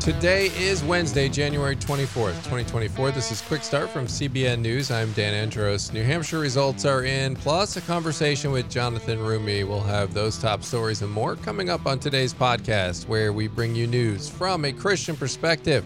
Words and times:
Today 0.00 0.46
is 0.56 0.84
Wednesday, 0.84 1.28
January 1.28 1.74
24th, 1.74 2.36
2024. 2.44 3.10
This 3.10 3.32
is 3.32 3.40
Quick 3.42 3.64
Start 3.64 3.90
from 3.90 4.06
CBN 4.06 4.60
News. 4.60 4.90
I'm 4.90 5.10
Dan 5.12 5.34
Andros. 5.34 5.92
New 5.92 6.04
Hampshire 6.04 6.38
results 6.38 6.84
are 6.84 7.04
in, 7.04 7.34
plus 7.34 7.76
a 7.76 7.80
conversation 7.80 8.52
with 8.52 8.70
Jonathan 8.70 9.18
Roumie. 9.18 9.66
We'll 9.66 9.80
have 9.80 10.14
those 10.14 10.38
top 10.38 10.62
stories 10.62 11.02
and 11.02 11.10
more 11.10 11.36
coming 11.36 11.70
up 11.70 11.86
on 11.86 11.98
today's 11.98 12.32
podcast, 12.32 13.08
where 13.08 13.32
we 13.32 13.48
bring 13.48 13.74
you 13.74 13.86
news 13.86 14.28
from 14.28 14.64
a 14.64 14.72
Christian 14.72 15.16
perspective. 15.16 15.84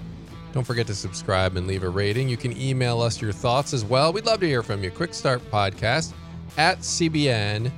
Don't 0.53 0.65
forget 0.65 0.87
to 0.89 0.95
subscribe 0.95 1.57
and 1.57 1.67
leave 1.67 1.85
a 1.85 1.89
rating. 1.89 2.29
You 2.29 2.37
can 2.37 2.55
email 2.61 3.01
us 3.01 3.23
your 3.23 3.33
thoughts 3.33 3.73
as 3.73 3.85
well. 3.85 4.13
We'd 4.13 4.27
love 4.27 4.41
to 4.41 4.47
hear 4.47 4.63
from 4.63 4.85
you. 4.85 4.91
Quick 4.91 5.15
Start 5.15 5.41
Podcast 5.51 6.13
at 6.59 6.81
CBN 6.81 7.71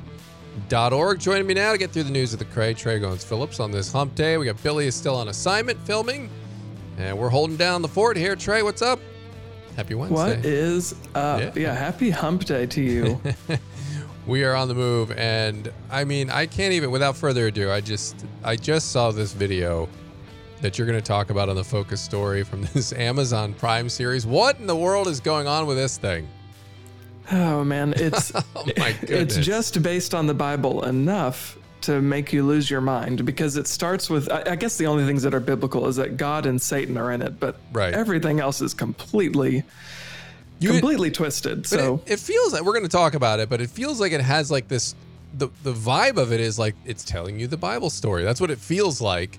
org. 0.73 1.21
Joining 1.21 1.46
me 1.46 1.55
now 1.55 1.73
to 1.73 1.79
get 1.79 1.91
through 1.91 2.05
the 2.05 2.11
news 2.11 2.32
of 2.32 2.39
the 2.39 2.45
Craig 2.46 2.77
Trey 2.77 2.98
Goins 2.98 3.25
Phillips 3.25 3.61
on 3.61 3.71
this 3.71 3.93
hump 3.93 4.14
day. 4.14 4.37
We 4.37 4.46
got 4.46 4.62
Billy 4.62 4.87
is 4.87 4.95
still 4.95 5.16
on 5.16 5.29
assignment 5.29 5.79
filming, 5.80 6.30
and 6.98 7.19
we're 7.19 7.28
holding 7.28 7.56
down 7.56 7.83
the 7.83 7.88
fort 7.88 8.16
here. 8.16 8.37
Trey, 8.37 8.62
what's 8.62 8.83
up? 8.83 8.98
Happy 9.77 9.95
Wednesday. 9.95 10.37
What 10.37 10.45
is 10.45 10.95
up? 11.15 11.41
Yeah, 11.41 11.52
yeah 11.55 11.75
happy 11.75 12.11
hump 12.11 12.45
day 12.45 12.66
to 12.66 12.80
you. 12.80 13.20
we 14.27 14.45
are 14.45 14.55
on 14.55 14.69
the 14.69 14.75
move, 14.75 15.12
and 15.12 15.73
I 15.91 16.05
mean, 16.05 16.30
I 16.30 16.47
can't 16.47 16.73
even. 16.75 16.91
Without 16.91 17.16
further 17.16 17.47
ado, 17.47 17.70
I 17.70 17.80
just 17.80 18.27
I 18.45 18.56
just 18.56 18.92
saw 18.92 19.11
this 19.11 19.33
video 19.33 19.89
that 20.61 20.78
you're 20.78 20.87
going 20.87 20.98
to 20.98 21.06
talk 21.06 21.30
about 21.30 21.48
on 21.48 21.56
the 21.56 21.64
focus 21.64 22.00
story 22.00 22.45
from 22.45 22.62
this 22.73 22.92
Amazon 22.92 23.53
Prime 23.55 23.89
series. 23.89 24.27
What 24.27 24.59
in 24.59 24.66
the 24.66 24.77
world 24.77 25.09
is 25.09 25.20
going 25.20 25.47
on 25.47 25.66
with 25.66 25.77
this 25.77 25.98
thing? 25.98 26.28
Oh 27.31 27.65
man, 27.65 27.95
it's 27.97 28.33
oh 28.57 28.67
it's 28.67 29.37
just 29.37 29.83
based 29.83 30.15
on 30.15 30.27
the 30.27 30.35
Bible 30.35 30.85
enough 30.85 31.57
to 31.83 32.01
make 32.01 32.33
you 32.33 32.45
lose 32.45 32.71
your 32.71 32.81
mind 32.81 33.25
because 33.25 33.57
it 33.57 33.67
starts 33.67 34.09
with 34.09 34.31
I, 34.31 34.53
I, 34.53 34.57
guess 34.57 34.77
the 34.77 34.87
only 34.87 35.05
things 35.05 35.23
that 35.25 35.35
are 35.35 35.41
biblical 35.41 35.87
is 35.89 35.97
that 35.97 36.17
God 36.17 36.47
and 36.47 36.61
Satan 36.61 36.97
are 36.97 37.12
in 37.12 37.23
it, 37.23 37.41
but 37.41 37.57
right. 37.73 37.93
everything 37.93 38.41
else 38.41 38.61
is 38.61 38.73
completely 38.73 39.64
you, 40.61 40.70
completely 40.70 41.11
twisted. 41.11 41.67
So 41.67 42.03
it, 42.06 42.12
it, 42.14 42.20
feels 42.20 42.53
like 42.53 42.62
we're 42.62 42.73
going 42.73 42.84
to 42.84 42.89
talk 42.89 43.14
about 43.14 43.41
it, 43.41 43.48
but 43.48 43.61
it 43.61 43.69
feels 43.70 44.01
like 44.01 44.12
it 44.12 44.20
has 44.20 44.51
like 44.51 44.69
this 44.69 44.95
the 45.34 45.48
the 45.62 45.73
vibe 45.73 46.17
of 46.17 46.33
it 46.33 46.41
is 46.41 46.59
like 46.59 46.77
it's 46.84 47.05
telling 47.05 47.39
you 47.39 47.47
the 47.47 47.57
Bible 47.57 47.91
story. 47.91 48.23
That's 48.23 48.41
what 48.41 48.51
it 48.51 48.59
feels 48.59 49.01
like. 49.01 49.39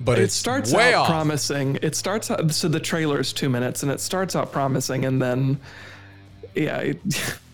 But 0.00 0.18
it 0.18 0.32
starts 0.32 0.74
out 0.74 0.94
off. 0.94 1.06
promising. 1.06 1.78
It 1.80 1.94
starts 1.94 2.30
out 2.30 2.50
so 2.50 2.66
the 2.66 2.80
trailer 2.80 3.20
is 3.20 3.32
two 3.32 3.48
minutes 3.48 3.82
and 3.84 3.92
it 3.92 4.00
starts 4.00 4.34
out 4.34 4.50
promising 4.50 5.04
and 5.04 5.22
then 5.22 5.60
yeah, 6.54 6.78
it, 6.78 7.00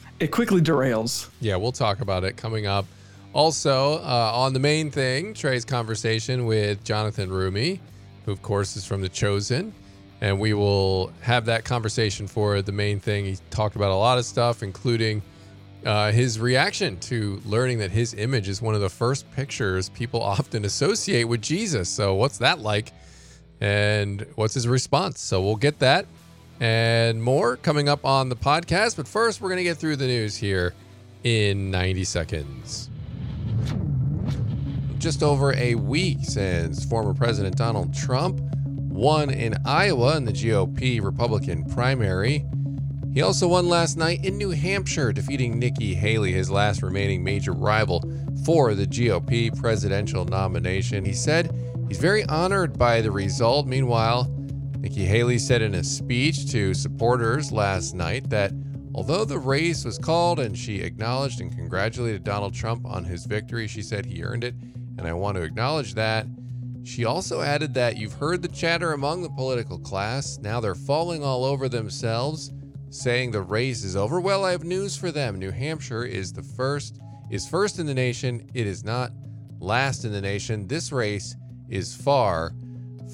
it 0.20 0.30
quickly 0.30 0.60
derails. 0.60 1.28
Yeah, 1.40 1.56
we'll 1.56 1.72
talk 1.72 2.00
about 2.00 2.24
it 2.24 2.36
coming 2.36 2.66
up. 2.66 2.86
Also, 3.32 3.94
uh, 3.98 4.32
on 4.34 4.52
the 4.52 4.58
main 4.58 4.90
thing, 4.90 5.34
Trey's 5.34 5.64
conversation 5.64 6.46
with 6.46 6.82
Jonathan 6.82 7.30
Roumie, 7.30 7.78
who, 8.24 8.32
of 8.32 8.42
course, 8.42 8.76
is 8.76 8.84
from 8.84 9.00
The 9.00 9.08
Chosen. 9.08 9.72
And 10.20 10.38
we 10.38 10.52
will 10.52 11.12
have 11.22 11.46
that 11.46 11.64
conversation 11.64 12.26
for 12.26 12.60
the 12.60 12.72
main 12.72 13.00
thing. 13.00 13.24
He 13.24 13.38
talked 13.50 13.76
about 13.76 13.90
a 13.90 13.94
lot 13.94 14.18
of 14.18 14.24
stuff, 14.24 14.62
including 14.62 15.22
uh, 15.86 16.12
his 16.12 16.38
reaction 16.38 16.98
to 17.00 17.40
learning 17.46 17.78
that 17.78 17.90
his 17.90 18.12
image 18.14 18.48
is 18.48 18.60
one 18.60 18.74
of 18.74 18.80
the 18.80 18.90
first 18.90 19.30
pictures 19.32 19.88
people 19.88 20.20
often 20.38 20.64
associate 20.64 21.24
with 21.24 21.40
Jesus. 21.40 21.88
So, 21.88 22.14
what's 22.16 22.38
that 22.38 22.58
like? 22.58 22.92
And 23.60 24.26
what's 24.34 24.54
his 24.54 24.66
response? 24.66 25.20
So, 25.20 25.40
we'll 25.40 25.56
get 25.56 25.78
that 25.78 26.06
and 26.60 27.22
more 27.22 27.56
coming 27.56 27.88
up 27.88 28.04
on 28.04 28.28
the 28.28 28.36
podcast. 28.36 28.96
But 28.96 29.08
first, 29.08 29.40
we're 29.40 29.48
going 29.48 29.58
to 29.58 29.64
get 29.64 29.78
through 29.78 29.96
the 29.96 30.06
news 30.06 30.36
here 30.36 30.74
in 31.24 31.70
90 31.70 32.04
seconds. 32.04 32.90
Just 34.98 35.22
over 35.22 35.54
a 35.54 35.74
week 35.74 36.18
since 36.22 36.84
former 36.84 37.14
President 37.14 37.56
Donald 37.56 37.94
Trump 37.94 38.40
won 38.64 39.30
in 39.30 39.54
Iowa 39.64 40.16
in 40.18 40.26
the 40.26 40.32
GOP 40.32 41.02
Republican 41.02 41.64
primary. 41.64 42.44
He 43.14 43.22
also 43.22 43.48
won 43.48 43.68
last 43.68 43.96
night 43.96 44.24
in 44.24 44.36
New 44.36 44.50
Hampshire, 44.50 45.12
defeating 45.12 45.58
Nikki 45.58 45.94
Haley, 45.94 46.32
his 46.32 46.50
last 46.50 46.82
remaining 46.82 47.24
major 47.24 47.52
rival 47.52 48.04
for 48.44 48.74
the 48.74 48.86
GOP 48.86 49.58
presidential 49.58 50.24
nomination. 50.26 51.04
He 51.04 51.14
said 51.14 51.50
he's 51.88 51.98
very 51.98 52.24
honored 52.26 52.78
by 52.78 53.00
the 53.00 53.10
result. 53.10 53.66
Meanwhile, 53.66 54.30
Nikki 54.80 55.04
Haley 55.04 55.38
said 55.38 55.60
in 55.60 55.74
a 55.74 55.84
speech 55.84 56.50
to 56.52 56.72
supporters 56.72 57.52
last 57.52 57.94
night 57.94 58.30
that 58.30 58.50
although 58.94 59.26
the 59.26 59.38
race 59.38 59.84
was 59.84 59.98
called 59.98 60.40
and 60.40 60.56
she 60.56 60.80
acknowledged 60.80 61.42
and 61.42 61.54
congratulated 61.54 62.24
Donald 62.24 62.54
Trump 62.54 62.86
on 62.86 63.04
his 63.04 63.26
victory, 63.26 63.68
she 63.68 63.82
said 63.82 64.06
he 64.06 64.22
earned 64.22 64.42
it, 64.42 64.54
and 64.96 65.06
I 65.06 65.12
want 65.12 65.36
to 65.36 65.42
acknowledge 65.42 65.92
that. 65.94 66.26
She 66.82 67.04
also 67.04 67.42
added 67.42 67.74
that 67.74 67.98
you've 67.98 68.14
heard 68.14 68.40
the 68.40 68.48
chatter 68.48 68.94
among 68.94 69.22
the 69.22 69.28
political 69.28 69.78
class. 69.78 70.38
Now 70.38 70.60
they're 70.60 70.74
falling 70.74 71.22
all 71.22 71.44
over 71.44 71.68
themselves, 71.68 72.50
saying 72.88 73.32
the 73.32 73.42
race 73.42 73.84
is 73.84 73.96
over. 73.96 74.18
Well, 74.18 74.46
I 74.46 74.52
have 74.52 74.64
news 74.64 74.96
for 74.96 75.12
them. 75.12 75.38
New 75.38 75.50
Hampshire 75.50 76.04
is 76.04 76.32
the 76.32 76.42
first 76.42 76.98
is 77.30 77.46
first 77.46 77.78
in 77.78 77.84
the 77.84 77.94
nation. 77.94 78.50
It 78.54 78.66
is 78.66 78.82
not 78.82 79.12
last 79.60 80.06
in 80.06 80.12
the 80.12 80.22
nation. 80.22 80.66
This 80.66 80.90
race 80.90 81.36
is 81.68 81.94
far 81.94 82.54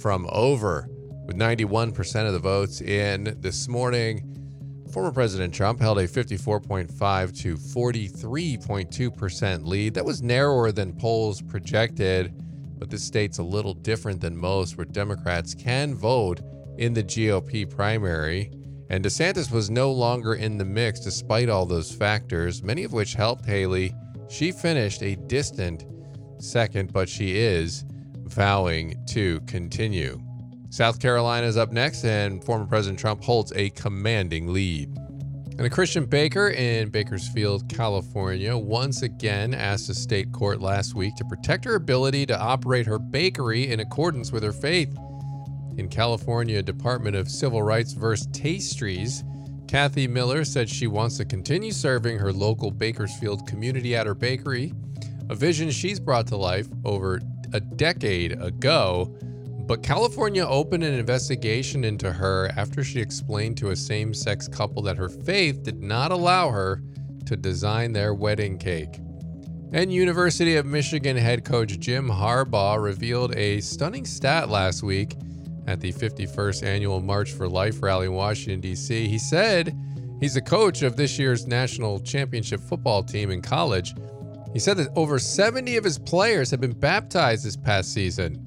from 0.01 0.29
over. 0.31 0.89
With 1.27 1.37
91% 1.37 2.27
of 2.27 2.33
the 2.33 2.39
votes 2.39 2.81
in 2.81 3.37
this 3.41 3.67
morning, 3.67 4.85
former 4.93 5.11
President 5.11 5.53
Trump 5.53 5.81
held 5.81 5.99
a 5.99 6.07
54.5 6.07 7.43
to 7.43 7.57
43.2% 7.57 9.67
lead. 9.67 9.95
That 9.95 10.05
was 10.05 10.23
narrower 10.23 10.71
than 10.71 10.93
polls 10.93 11.43
projected, 11.43 12.33
but 12.79 12.91
this 12.91 13.03
state's 13.03 13.39
a 13.39 13.43
little 13.43 13.75
different 13.75 14.21
than 14.21 14.37
most, 14.37 14.79
where 14.79 14.85
Democrats 14.85 15.53
can 15.53 15.97
vote 15.97 16.43
in 16.79 16.95
the 16.95 17.03
GOP 17.03 17.69
primary. 17.69 18.53
And 18.89 19.05
DeSantis 19.05 19.51
was 19.51 19.69
no 19.69 19.91
longer 19.91 20.37
in 20.37 20.59
the 20.59 20.65
mix 20.65 21.01
despite 21.01 21.49
all 21.49 21.67
those 21.67 21.91
factors, 21.91 22.63
many 22.63 22.85
of 22.85 22.93
which 22.93 23.15
helped 23.15 23.47
Haley. 23.47 23.93
She 24.29 24.53
finished 24.53 25.03
a 25.03 25.17
distant 25.17 25.87
second, 26.39 26.93
but 26.93 27.09
she 27.09 27.37
is 27.37 27.85
vowing 28.27 28.95
to 29.09 29.41
continue. 29.41 30.21
South 30.71 31.01
Carolina 31.01 31.47
is 31.47 31.57
up 31.57 31.73
next, 31.73 32.05
and 32.05 32.43
former 32.43 32.67
President 32.67 32.99
Trump 32.99 33.23
holds 33.23 33.53
a 33.55 33.71
commanding 33.71 34.53
lead. 34.53 34.95
And 35.59 35.65
a 35.65 35.71
Christian 35.71 36.05
baker 36.05 36.49
in 36.49 36.91
Bakersfield, 36.91 37.69
California, 37.69 38.55
once 38.57 39.01
again 39.01 39.55
asked 39.55 39.89
a 39.89 39.95
state 39.95 40.31
court 40.33 40.61
last 40.61 40.95
week 40.95 41.15
to 41.17 41.25
protect 41.25 41.65
her 41.65 41.77
ability 41.77 42.27
to 42.27 42.39
operate 42.39 42.85
her 42.85 42.99
bakery 42.99 43.71
in 43.71 43.81
accordance 43.81 44.33
with 44.33 44.43
her 44.43 44.53
faith. 44.53 44.95
In 45.79 45.89
California 45.89 46.63
Department 46.63 47.17
of 47.17 47.31
Civil 47.31 47.63
Rights 47.63 47.95
versus 47.95 48.27
Tastries, 48.29 49.25
Cathy 49.67 50.07
Miller 50.07 50.45
said 50.45 50.69
she 50.69 50.87
wants 50.87 51.17
to 51.17 51.25
continue 51.25 51.73
serving 51.73 52.19
her 52.19 52.33
local 52.33 52.71
Bakersfield 52.71 53.47
community 53.47 53.97
at 53.97 54.07
her 54.07 54.15
bakery, 54.15 54.75
a 55.31 55.35
vision 55.35 55.71
she's 55.71 55.99
brought 55.99 56.27
to 56.27 56.37
life 56.37 56.69
over 56.85 57.21
a 57.53 57.61
decade 57.61 58.33
ago 58.43 59.17
but 59.67 59.83
California 59.83 60.47
opened 60.47 60.85
an 60.85 60.95
investigation 60.95 61.83
into 61.85 62.13
her 62.13 62.51
after 62.57 62.85
she 62.85 63.01
explained 63.01 63.57
to 63.59 63.71
a 63.71 63.77
same 63.77 64.15
sex 64.15 64.47
couple 64.47 64.81
that 64.83 64.97
her 64.97 65.09
faith 65.09 65.65
did 65.65 65.83
not 65.83 66.13
allow 66.13 66.51
her 66.51 66.83
to 67.27 67.37
design 67.37 67.93
their 67.93 68.15
wedding 68.15 68.59
cake. 68.59 69.01
And 69.73 69.93
University 69.93 70.55
of 70.55 70.67
Michigan 70.67 71.17
head 71.17 71.45
coach 71.45 71.81
Jim 71.81 72.09
Harbaugh 72.09 72.81
revealed 72.81 73.35
a 73.35 73.61
stunning 73.61 74.05
stat 74.05 74.49
last 74.49 74.85
week 74.85 75.17
at 75.67 75.81
the 75.81 75.93
51st 75.93 76.63
annual 76.63 77.01
March 77.01 77.33
for 77.33 77.49
Life 77.49 77.83
rally 77.83 78.07
in 78.07 78.13
Washington, 78.13 78.61
D.C. 78.61 79.09
He 79.09 79.19
said 79.19 79.77
he's 80.21 80.37
a 80.37 80.41
coach 80.41 80.83
of 80.83 80.95
this 80.95 81.19
year's 81.19 81.49
national 81.49 81.99
championship 81.99 82.61
football 82.61 83.03
team 83.03 83.33
in 83.33 83.43
college. 83.43 83.95
He 84.53 84.61
said 84.61 84.77
that 84.77 84.89
over 84.95 85.19
70 85.19 85.77
of 85.77 85.83
his 85.83 85.99
players 85.99 86.53
have 86.53 86.61
been 86.61 86.79
baptized 86.79 87.45
this 87.45 87.57
past 87.57 87.93
season. 87.93 88.47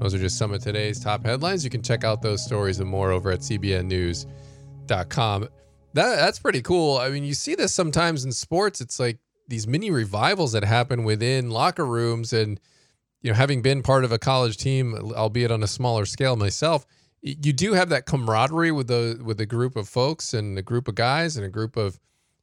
Those 0.00 0.14
are 0.14 0.18
just 0.18 0.38
some 0.38 0.52
of 0.52 0.62
today's 0.62 1.00
top 1.00 1.24
headlines. 1.24 1.64
You 1.64 1.70
can 1.70 1.82
check 1.82 2.04
out 2.04 2.22
those 2.22 2.44
stories 2.44 2.78
and 2.80 2.88
more 2.88 3.12
over 3.12 3.30
at 3.30 3.40
cbnnews.com. 3.40 5.48
That, 5.94 6.16
that's 6.16 6.38
pretty 6.38 6.60
cool. 6.62 6.98
I 6.98 7.08
mean, 7.08 7.24
you 7.24 7.32
see 7.34 7.54
this 7.54 7.72
sometimes 7.72 8.24
in 8.24 8.32
sports. 8.32 8.82
It's 8.82 9.00
like 9.00 9.18
these 9.48 9.66
mini 9.66 9.90
revivals 9.90 10.52
that 10.52 10.64
happen 10.64 11.04
within 11.04 11.48
locker 11.50 11.86
rooms. 11.86 12.34
And, 12.34 12.60
you 13.22 13.30
know, 13.30 13.36
having 13.36 13.62
been 13.62 13.82
part 13.82 14.04
of 14.04 14.12
a 14.12 14.18
college 14.18 14.58
team, 14.58 14.94
albeit 14.94 15.50
on 15.50 15.62
a 15.62 15.66
smaller 15.66 16.04
scale 16.04 16.36
myself, 16.36 16.84
you 17.22 17.52
do 17.52 17.72
have 17.72 17.88
that 17.88 18.06
camaraderie 18.06 18.72
with 18.72 18.88
the 18.88 19.18
with 19.24 19.40
a 19.40 19.46
group 19.46 19.74
of 19.74 19.88
folks 19.88 20.34
and 20.34 20.58
a 20.58 20.62
group 20.62 20.86
of 20.86 20.94
guys 20.94 21.36
and 21.36 21.44
a 21.44 21.48
group 21.48 21.76
of, 21.76 21.98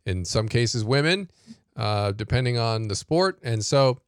in 0.06 0.26
some 0.26 0.50
cases, 0.50 0.84
women, 0.84 1.30
uh, 1.78 2.12
depending 2.12 2.58
on 2.58 2.90
the 2.90 2.96
sport. 2.96 3.40
And 3.44 3.64
so 3.64 4.02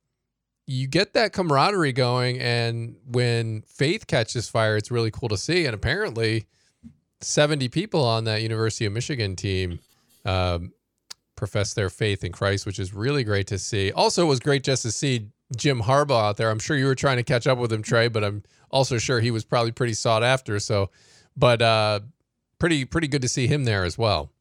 you 0.67 0.87
get 0.87 1.13
that 1.13 1.33
camaraderie 1.33 1.93
going 1.93 2.39
and 2.39 2.95
when 3.05 3.61
faith 3.63 4.07
catches 4.07 4.49
fire 4.49 4.77
it's 4.77 4.91
really 4.91 5.11
cool 5.11 5.29
to 5.29 5.37
see 5.37 5.65
and 5.65 5.75
apparently 5.75 6.45
70 7.21 7.69
people 7.69 8.03
on 8.03 8.23
that 8.23 8.41
university 8.41 8.85
of 8.85 8.93
michigan 8.93 9.35
team 9.35 9.79
um, 10.25 10.73
profess 11.35 11.73
their 11.73 11.89
faith 11.89 12.23
in 12.23 12.31
christ 12.31 12.65
which 12.65 12.79
is 12.79 12.93
really 12.93 13.23
great 13.23 13.47
to 13.47 13.57
see 13.57 13.91
also 13.91 14.23
it 14.23 14.27
was 14.27 14.39
great 14.39 14.63
just 14.63 14.81
to 14.83 14.91
see 14.91 15.29
Jim 15.55 15.81
Harbaugh 15.81 16.29
out 16.29 16.37
there. 16.37 16.49
I'm 16.49 16.59
sure 16.59 16.75
you 16.75 16.85
were 16.85 16.95
trying 16.95 17.17
to 17.17 17.23
catch 17.23 17.47
up 17.47 17.57
with 17.57 17.71
him, 17.71 17.83
Trey, 17.83 18.07
but 18.07 18.23
I'm 18.23 18.43
also 18.71 18.97
sure 18.97 19.19
he 19.19 19.31
was 19.31 19.45
probably 19.45 19.71
pretty 19.71 19.93
sought 19.93 20.23
after. 20.23 20.59
So, 20.59 20.89
but 21.37 21.61
uh, 21.61 21.99
pretty 22.59 22.85
pretty 22.85 23.07
good 23.07 23.21
to 23.21 23.29
see 23.29 23.47
him 23.47 23.65
there 23.65 23.83
as 23.83 23.97
well. 23.97 24.31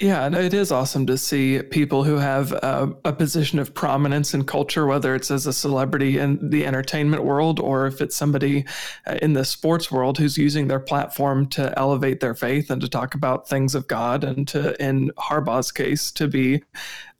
Yeah, 0.00 0.26
and 0.26 0.34
it 0.34 0.52
is 0.52 0.72
awesome 0.72 1.06
to 1.06 1.16
see 1.16 1.62
people 1.62 2.02
who 2.02 2.16
have 2.16 2.52
uh, 2.52 2.88
a 3.04 3.12
position 3.12 3.60
of 3.60 3.72
prominence 3.74 4.34
in 4.34 4.44
culture, 4.44 4.86
whether 4.86 5.14
it's 5.14 5.30
as 5.30 5.46
a 5.46 5.52
celebrity 5.52 6.18
in 6.18 6.50
the 6.50 6.66
entertainment 6.66 7.22
world 7.22 7.60
or 7.60 7.86
if 7.86 8.00
it's 8.00 8.16
somebody 8.16 8.64
uh, 9.06 9.18
in 9.22 9.34
the 9.34 9.44
sports 9.44 9.92
world 9.92 10.18
who's 10.18 10.36
using 10.36 10.66
their 10.66 10.80
platform 10.80 11.46
to 11.50 11.72
elevate 11.78 12.18
their 12.18 12.34
faith 12.34 12.70
and 12.70 12.80
to 12.80 12.88
talk 12.88 13.14
about 13.14 13.48
things 13.48 13.76
of 13.76 13.86
God, 13.86 14.24
and 14.24 14.48
to, 14.48 14.74
in 14.84 15.12
Harbaugh's 15.16 15.70
case, 15.70 16.10
to 16.12 16.26
be 16.26 16.64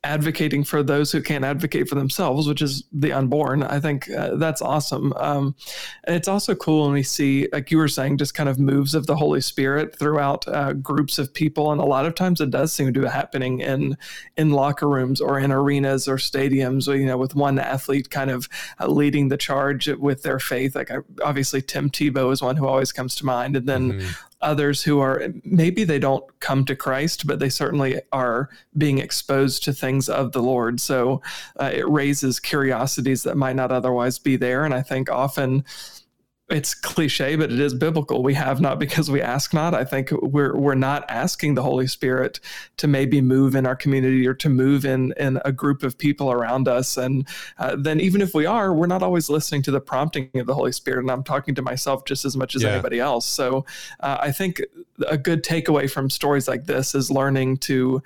advocating 0.05 0.63
for 0.63 0.83
those 0.83 1.11
who 1.11 1.23
can't 1.23 1.45
advocate 1.45 1.89
for 1.89 1.95
themselves, 1.95 2.47
which 2.47 2.63
is 2.63 2.85
the 2.93 3.13
unborn. 3.13 3.63
I 3.63 3.81
think 3.81 4.11
uh, 4.11 4.37
that's 4.37 4.63
awesome. 4.63 5.13
Um, 5.15 5.57
and 6.05 6.15
it's 6.15 6.29
also 6.29 6.55
cool 6.55 6.85
when 6.85 6.93
we 6.93 7.03
see, 7.03 7.49
like 7.53 7.71
you 7.71 7.79
were 7.79 7.89
saying, 7.89 8.19
just 8.19 8.35
kind 8.35 8.49
of 8.49 8.59
moves 8.59 8.95
of 8.95 9.07
the 9.07 9.17
Holy 9.17 9.41
Spirit 9.41 9.99
throughout 9.99 10.47
uh, 10.47 10.75
groups 10.75 11.19
of 11.19 11.33
people. 11.33 11.73
And 11.73 11.81
a 11.81 11.85
lot 11.85 12.07
of 12.07 12.15
times 12.15 12.41
it 12.41 12.51
does 12.51 12.73
seem 12.73 12.93
to 12.93 13.01
be 13.01 13.09
happening 13.09 13.61
in 13.61 13.97
in 14.37 14.51
locker 14.51 14.89
rooms 14.89 15.21
or 15.21 15.39
in 15.39 15.51
arenas 15.51 16.07
or 16.07 16.17
stadiums, 16.17 16.87
you 16.87 17.07
know, 17.07 17.17
with 17.17 17.35
one 17.35 17.59
athlete 17.59 18.11
kind 18.11 18.31
of 18.31 18.49
uh, 18.81 18.87
leading 18.87 19.29
the 19.29 19.37
charge 19.37 19.89
with 19.89 20.23
their 20.23 20.39
faith. 20.39 20.77
Like 20.77 20.91
obviously 21.23 21.63
Tim 21.63 21.91
Tebow 21.91 22.31
is 22.33 22.43
one 22.43 22.57
who 22.57 22.67
always 22.67 22.93
comes 22.93 23.15
to 23.17 23.27
mind. 23.27 23.57
And 23.57 23.67
then 23.67 23.93
mm-hmm 23.95 24.11
others 24.41 24.83
who 24.83 25.01
are 25.01 25.29
maybe 25.45 25.85
they 25.85 25.99
don't 25.99 26.25
come 26.41 26.65
to 26.67 26.77
Christ, 26.77 27.27
but 27.27 27.39
they 27.39 27.49
certainly 27.49 28.01
are 28.13 28.51
being 28.77 28.99
exposed 28.99 29.65
to 29.65 29.73
things 29.73 30.09
of 30.09 30.33
the 30.33 30.43
Lord. 30.43 30.81
So 30.81 31.23
uh, 31.61 31.71
it 31.73 31.89
raises 31.89 32.41
curiosities 32.41 33.23
that 33.23 33.37
might 33.37 33.57
not 33.57 33.73
otherwise 33.73 34.19
be 34.19 34.37
there. 34.37 34.65
And 34.65 34.75
I 34.75 34.83
think 34.83 35.11
often 35.11 35.65
it's 36.51 36.75
cliche, 36.75 37.37
but 37.37 37.51
it 37.51 37.59
is 37.59 37.73
biblical. 37.73 38.23
We 38.23 38.35
have 38.35 38.61
not 38.61 38.79
because 38.79 39.11
we 39.11 39.23
ask 39.23 39.55
not. 39.55 39.73
I 39.73 39.83
think 39.83 40.11
we're 40.11 40.55
we're 40.55 40.75
not 40.75 41.05
asking 41.09 41.55
the 41.55 41.63
Holy 41.63 41.87
Spirit 41.87 42.39
to 42.77 42.87
maybe 42.87 43.23
move 43.23 43.55
in 43.55 43.67
our 43.67 43.75
community 43.75 44.27
or 44.27 44.35
to 44.35 44.51
move 44.51 44.85
in 44.85 45.15
in 45.17 45.41
a 45.47 45.53
group 45.53 45.83
of 45.83 45.97
people 45.97 46.31
around 46.31 46.69
us. 46.69 46.99
And 46.99 47.27
uh, 47.59 47.77
then 47.79 47.99
even 47.99 48.21
if 48.21 48.35
we 48.35 48.45
are, 48.45 48.75
we're 48.75 48.87
not 48.87 49.03
always 49.03 49.31
listening 49.31 49.63
to 49.63 49.71
the 49.71 49.81
prompting 49.81 50.29
of 50.35 50.47
the 50.47 50.55
Holy 50.55 50.73
Spirit. 50.73 51.01
And 51.01 51.11
I'm 51.11 51.25
talking 51.25 51.55
to 51.55 51.63
myself 51.63 52.05
just 52.05 52.27
as 52.27 52.37
much 52.37 52.55
as 52.55 52.63
yeah. 52.63 52.73
anybody 52.73 53.01
else. 53.01 53.25
So 53.25 53.65
uh, 54.01 54.19
I 54.21 54.31
think 54.31 54.61
a 55.09 55.17
good 55.17 55.45
takeaway 55.45 55.91
from 55.91 56.11
stories 56.11 56.47
like 56.47 56.67
this 56.67 56.95
is 56.95 57.11
learning 57.11 57.57
to 57.59 58.03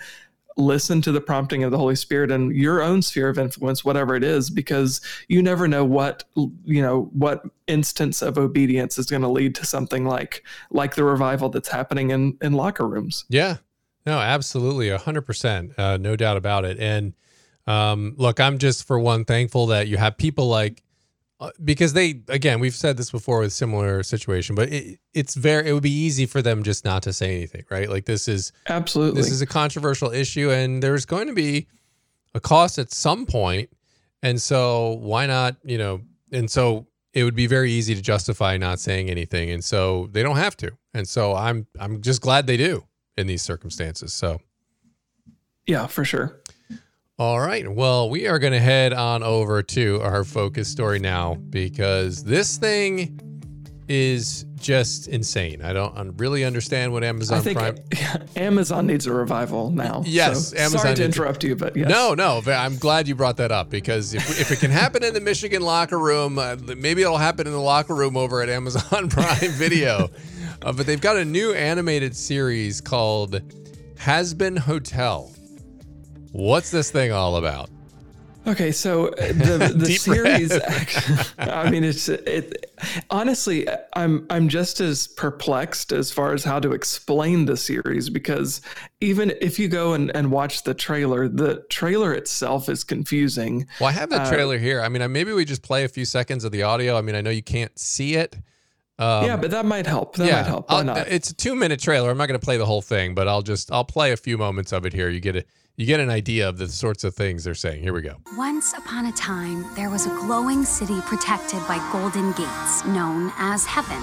listen 0.58 1.00
to 1.00 1.12
the 1.12 1.20
prompting 1.20 1.62
of 1.62 1.70
the 1.70 1.78
Holy 1.78 1.94
Spirit 1.94 2.30
and 2.30 2.54
your 2.54 2.82
own 2.82 3.00
sphere 3.00 3.28
of 3.28 3.38
influence, 3.38 3.84
whatever 3.84 4.16
it 4.16 4.24
is, 4.24 4.50
because 4.50 5.00
you 5.28 5.40
never 5.40 5.66
know 5.66 5.84
what 5.84 6.24
you 6.64 6.82
know 6.82 7.08
what 7.12 7.44
instance 7.66 8.20
of 8.20 8.36
obedience 8.36 8.98
is 8.98 9.06
going 9.06 9.22
to 9.22 9.28
lead 9.28 9.54
to 9.54 9.64
something 9.64 10.04
like 10.04 10.44
like 10.70 10.96
the 10.96 11.04
revival 11.04 11.48
that's 11.48 11.68
happening 11.68 12.10
in 12.10 12.36
in 12.42 12.52
locker 12.52 12.86
rooms. 12.86 13.24
Yeah, 13.28 13.58
no, 14.04 14.18
absolutely, 14.18 14.90
a 14.90 14.98
hundred 14.98 15.22
percent, 15.22 15.72
uh, 15.78 15.96
no 15.96 16.16
doubt 16.16 16.36
about 16.36 16.64
it. 16.64 16.78
And 16.78 17.14
um, 17.66 18.14
look, 18.16 18.40
I'm 18.40 18.58
just 18.58 18.86
for 18.86 18.98
one 18.98 19.24
thankful 19.24 19.66
that 19.68 19.88
you 19.88 19.96
have 19.96 20.16
people 20.18 20.48
like 20.48 20.82
Uh, 21.40 21.50
because 21.62 21.92
they 21.92 22.20
again 22.26 22.58
we've 22.58 22.74
said 22.74 22.96
this 22.96 23.12
before 23.12 23.38
with 23.38 23.52
similar 23.52 24.02
situation 24.02 24.56
but 24.56 24.68
it, 24.72 24.98
it's 25.14 25.36
very 25.36 25.68
it 25.68 25.72
would 25.72 25.84
be 25.84 25.90
easy 25.90 26.26
for 26.26 26.42
them 26.42 26.64
just 26.64 26.84
not 26.84 27.00
to 27.00 27.12
say 27.12 27.36
anything 27.36 27.64
right? 27.70 27.88
Like 27.88 28.06
this 28.06 28.26
is 28.26 28.50
absolutely. 28.68 29.20
this 29.20 29.30
is 29.30 29.40
a 29.40 29.46
controversial 29.46 30.10
issue 30.10 30.50
and 30.50 30.82
there's 30.82 31.04
going 31.04 31.28
to 31.28 31.32
be 31.32 31.68
a 32.34 32.40
cost 32.40 32.76
at 32.78 32.90
some 32.90 33.24
point 33.24 33.70
and 34.22 34.42
so 34.42 34.98
why 35.00 35.26
not 35.26 35.56
you 35.62 35.78
know 35.78 36.00
and 36.32 36.50
so 36.50 36.86
it 37.12 37.24
would 37.24 37.36
be 37.36 37.46
very 37.46 37.70
easy 37.70 37.94
to 37.94 38.02
justify 38.02 38.56
not 38.56 38.80
saying 38.80 39.08
anything 39.08 39.50
and 39.50 39.64
so 39.64 40.08
they 40.12 40.22
don't 40.22 40.36
have 40.36 40.56
to 40.56 40.72
and 40.92 41.08
so 41.08 41.34
i'm 41.34 41.66
i'm 41.78 42.02
just 42.02 42.20
glad 42.20 42.46
they 42.46 42.56
do 42.56 42.84
in 43.16 43.26
these 43.26 43.42
circumstances 43.42 44.12
so. 44.12 44.40
Yeah 45.66 45.86
for 45.86 46.04
sure 46.04 46.37
all 47.18 47.40
right. 47.40 47.68
Well, 47.68 48.08
we 48.08 48.28
are 48.28 48.38
going 48.38 48.52
to 48.52 48.60
head 48.60 48.92
on 48.92 49.24
over 49.24 49.62
to 49.62 50.00
our 50.02 50.22
focus 50.22 50.68
story 50.68 51.00
now 51.00 51.34
because 51.34 52.22
this 52.22 52.58
thing 52.58 53.20
is 53.88 54.44
just 54.60 55.08
insane. 55.08 55.62
I 55.62 55.72
don't 55.72 56.16
really 56.18 56.44
understand 56.44 56.92
what 56.92 57.02
Amazon 57.02 57.38
I 57.38 57.40
think 57.40 57.58
Prime. 57.58 58.28
Amazon 58.36 58.86
needs 58.86 59.06
a 59.06 59.12
revival 59.12 59.70
now. 59.70 60.02
Yes, 60.06 60.50
so 60.50 60.58
Amazon. 60.58 60.80
Sorry 60.80 60.94
to 60.94 61.04
interrupt 61.04 61.42
you, 61.42 61.56
but 61.56 61.74
yes. 61.74 61.88
no, 61.88 62.14
no. 62.14 62.40
I'm 62.46 62.76
glad 62.76 63.08
you 63.08 63.16
brought 63.16 63.38
that 63.38 63.50
up 63.50 63.68
because 63.70 64.14
if, 64.14 64.40
if 64.40 64.52
it 64.52 64.60
can 64.60 64.70
happen 64.70 65.02
in 65.02 65.14
the 65.14 65.20
Michigan 65.20 65.62
locker 65.62 65.98
room, 65.98 66.38
uh, 66.38 66.56
maybe 66.76 67.02
it'll 67.02 67.18
happen 67.18 67.46
in 67.46 67.52
the 67.52 67.58
locker 67.58 67.94
room 67.94 68.16
over 68.16 68.42
at 68.42 68.48
Amazon 68.48 69.08
Prime 69.08 69.50
Video. 69.52 70.08
uh, 70.62 70.72
but 70.72 70.86
they've 70.86 71.00
got 71.00 71.16
a 71.16 71.24
new 71.24 71.52
animated 71.52 72.14
series 72.14 72.80
called 72.80 73.40
Hazbin 73.96 74.58
Hotel. 74.58 75.32
What's 76.32 76.70
this 76.70 76.90
thing 76.90 77.12
all 77.12 77.36
about? 77.36 77.70
Okay, 78.48 78.72
so 78.72 79.08
uh, 79.08 79.26
the 79.28 79.72
the 79.76 79.94
series, 79.98 80.52
actually, 80.52 81.18
I 81.38 81.68
mean, 81.68 81.84
it's 81.84 82.08
it. 82.08 82.72
Honestly, 83.10 83.68
I'm 83.94 84.26
I'm 84.30 84.48
just 84.48 84.80
as 84.80 85.06
perplexed 85.06 85.92
as 85.92 86.10
far 86.10 86.32
as 86.32 86.44
how 86.44 86.58
to 86.60 86.72
explain 86.72 87.44
the 87.44 87.58
series 87.58 88.08
because 88.08 88.62
even 89.00 89.34
if 89.42 89.58
you 89.58 89.68
go 89.68 89.92
and, 89.92 90.14
and 90.16 90.30
watch 90.30 90.62
the 90.62 90.72
trailer, 90.72 91.28
the 91.28 91.62
trailer 91.68 92.14
itself 92.14 92.70
is 92.70 92.84
confusing. 92.84 93.66
Well, 93.80 93.90
I 93.90 93.92
have 93.92 94.08
the 94.08 94.22
uh, 94.22 94.30
trailer 94.30 94.56
uh, 94.56 94.60
here. 94.60 94.80
I 94.80 94.88
mean, 94.88 95.12
maybe 95.12 95.32
we 95.32 95.44
just 95.44 95.62
play 95.62 95.84
a 95.84 95.88
few 95.88 96.06
seconds 96.06 96.44
of 96.44 96.52
the 96.52 96.62
audio. 96.62 96.96
I 96.96 97.02
mean, 97.02 97.16
I 97.16 97.20
know 97.20 97.30
you 97.30 97.42
can't 97.42 97.76
see 97.78 98.14
it. 98.14 98.34
Um, 98.98 99.26
yeah, 99.26 99.36
but 99.36 99.50
that 99.50 99.66
might 99.66 99.86
help. 99.86 100.16
That 100.16 100.26
yeah, 100.26 100.36
might 100.36 100.46
help. 100.46 100.70
Why 100.70 100.82
not? 100.84 101.08
It's 101.08 101.30
a 101.30 101.34
two 101.34 101.54
minute 101.54 101.80
trailer. 101.80 102.10
I'm 102.10 102.16
not 102.16 102.28
going 102.28 102.40
to 102.40 102.44
play 102.44 102.56
the 102.56 102.66
whole 102.66 102.82
thing, 102.82 103.14
but 103.14 103.28
I'll 103.28 103.42
just 103.42 103.70
I'll 103.70 103.84
play 103.84 104.12
a 104.12 104.16
few 104.16 104.38
moments 104.38 104.72
of 104.72 104.86
it 104.86 104.94
here. 104.94 105.10
You 105.10 105.20
get 105.20 105.36
it 105.36 105.48
you 105.78 105.86
get 105.86 106.00
an 106.00 106.10
idea 106.10 106.48
of 106.48 106.58
the 106.58 106.66
sorts 106.66 107.04
of 107.04 107.14
things 107.14 107.44
they're 107.44 107.54
saying. 107.54 107.80
Here 107.80 107.92
we 107.92 108.02
go. 108.02 108.16
Once 108.36 108.72
upon 108.72 109.06
a 109.06 109.12
time, 109.12 109.64
there 109.76 109.90
was 109.90 110.06
a 110.06 110.08
glowing 110.08 110.64
city 110.64 111.00
protected 111.02 111.60
by 111.68 111.78
golden 111.92 112.32
gates, 112.32 112.84
known 112.84 113.32
as 113.38 113.64
heaven. 113.64 114.02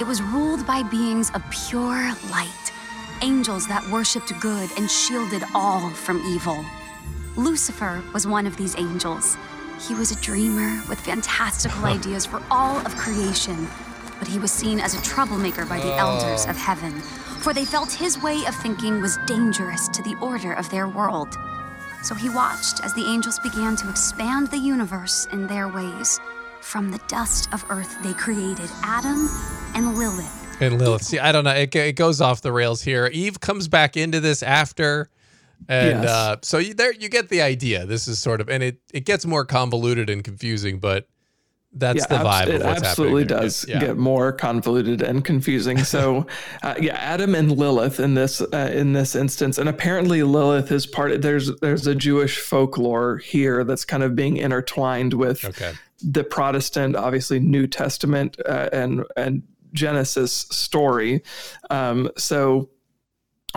It 0.00 0.06
was 0.06 0.22
ruled 0.22 0.66
by 0.66 0.82
beings 0.82 1.30
of 1.34 1.42
pure 1.68 2.14
light, 2.30 2.72
angels 3.20 3.68
that 3.68 3.86
worshipped 3.90 4.32
good 4.40 4.70
and 4.78 4.90
shielded 4.90 5.42
all 5.54 5.90
from 5.90 6.16
evil. 6.24 6.64
Lucifer 7.36 8.02
was 8.14 8.26
one 8.26 8.46
of 8.46 8.56
these 8.56 8.74
angels. 8.78 9.36
He 9.86 9.94
was 9.94 10.12
a 10.12 10.20
dreamer 10.22 10.80
with 10.88 10.98
fantastical 10.98 11.84
ideas 11.84 12.24
for 12.24 12.42
all 12.50 12.78
of 12.86 12.96
creation, 12.96 13.68
but 14.18 14.28
he 14.28 14.38
was 14.38 14.50
seen 14.50 14.80
as 14.80 14.94
a 14.94 15.02
troublemaker 15.02 15.66
by 15.66 15.78
the 15.78 15.92
oh. 15.92 15.98
elders 15.98 16.46
of 16.46 16.56
heaven 16.56 17.02
for 17.42 17.52
they 17.52 17.64
felt 17.64 17.92
his 17.92 18.22
way 18.22 18.44
of 18.46 18.54
thinking 18.56 19.00
was 19.00 19.18
dangerous 19.26 19.88
to 19.88 20.02
the 20.02 20.16
order 20.20 20.52
of 20.52 20.70
their 20.70 20.88
world. 20.88 21.36
So 22.02 22.14
he 22.14 22.28
watched 22.28 22.82
as 22.84 22.94
the 22.94 23.04
angels 23.04 23.38
began 23.40 23.76
to 23.76 23.88
expand 23.88 24.48
the 24.48 24.58
universe 24.58 25.26
in 25.32 25.46
their 25.46 25.68
ways. 25.68 26.20
From 26.60 26.90
the 26.90 27.00
dust 27.08 27.52
of 27.52 27.64
earth, 27.70 28.00
they 28.02 28.12
created 28.14 28.70
Adam 28.82 29.28
and 29.74 29.96
Lilith. 29.98 30.60
And 30.60 30.78
Lilith. 30.78 31.02
See, 31.02 31.18
I 31.18 31.32
don't 31.32 31.44
know. 31.44 31.50
It, 31.50 31.74
it 31.74 31.96
goes 31.96 32.20
off 32.20 32.40
the 32.40 32.52
rails 32.52 32.82
here. 32.82 33.06
Eve 33.12 33.40
comes 33.40 33.66
back 33.66 33.96
into 33.96 34.20
this 34.20 34.42
after. 34.42 35.10
And 35.68 36.02
yes. 36.02 36.10
uh, 36.10 36.36
so 36.42 36.58
you, 36.58 36.74
there 36.74 36.92
you 36.92 37.08
get 37.08 37.28
the 37.28 37.42
idea. 37.42 37.86
This 37.86 38.06
is 38.06 38.18
sort 38.18 38.40
of, 38.40 38.48
and 38.48 38.62
it, 38.62 38.78
it 38.92 39.04
gets 39.04 39.26
more 39.26 39.44
convoluted 39.44 40.10
and 40.10 40.22
confusing, 40.22 40.78
but 40.78 41.08
that's 41.74 42.00
yeah, 42.00 42.18
the 42.18 42.24
vibe. 42.24 42.42
Abs- 42.42 42.50
it 42.50 42.62
absolutely 42.62 43.24
does 43.24 43.64
yeah. 43.66 43.80
get 43.80 43.96
more 43.96 44.32
convoluted 44.32 45.00
and 45.00 45.24
confusing. 45.24 45.78
So, 45.84 46.26
uh, 46.62 46.74
yeah, 46.78 46.94
Adam 46.96 47.34
and 47.34 47.50
Lilith 47.56 47.98
in 47.98 48.14
this 48.14 48.40
uh, 48.40 48.70
in 48.72 48.92
this 48.92 49.14
instance, 49.14 49.58
and 49.58 49.68
apparently 49.68 50.22
Lilith 50.22 50.70
is 50.70 50.86
part. 50.86 51.12
Of, 51.12 51.22
there's 51.22 51.54
there's 51.60 51.86
a 51.86 51.94
Jewish 51.94 52.38
folklore 52.38 53.18
here 53.18 53.64
that's 53.64 53.84
kind 53.84 54.02
of 54.02 54.14
being 54.14 54.36
intertwined 54.36 55.14
with 55.14 55.44
okay. 55.44 55.72
the 56.02 56.24
Protestant, 56.24 56.94
obviously 56.94 57.40
New 57.40 57.66
Testament 57.66 58.36
uh, 58.44 58.68
and 58.72 59.04
and 59.16 59.42
Genesis 59.72 60.32
story. 60.32 61.22
Um, 61.70 62.10
so 62.18 62.68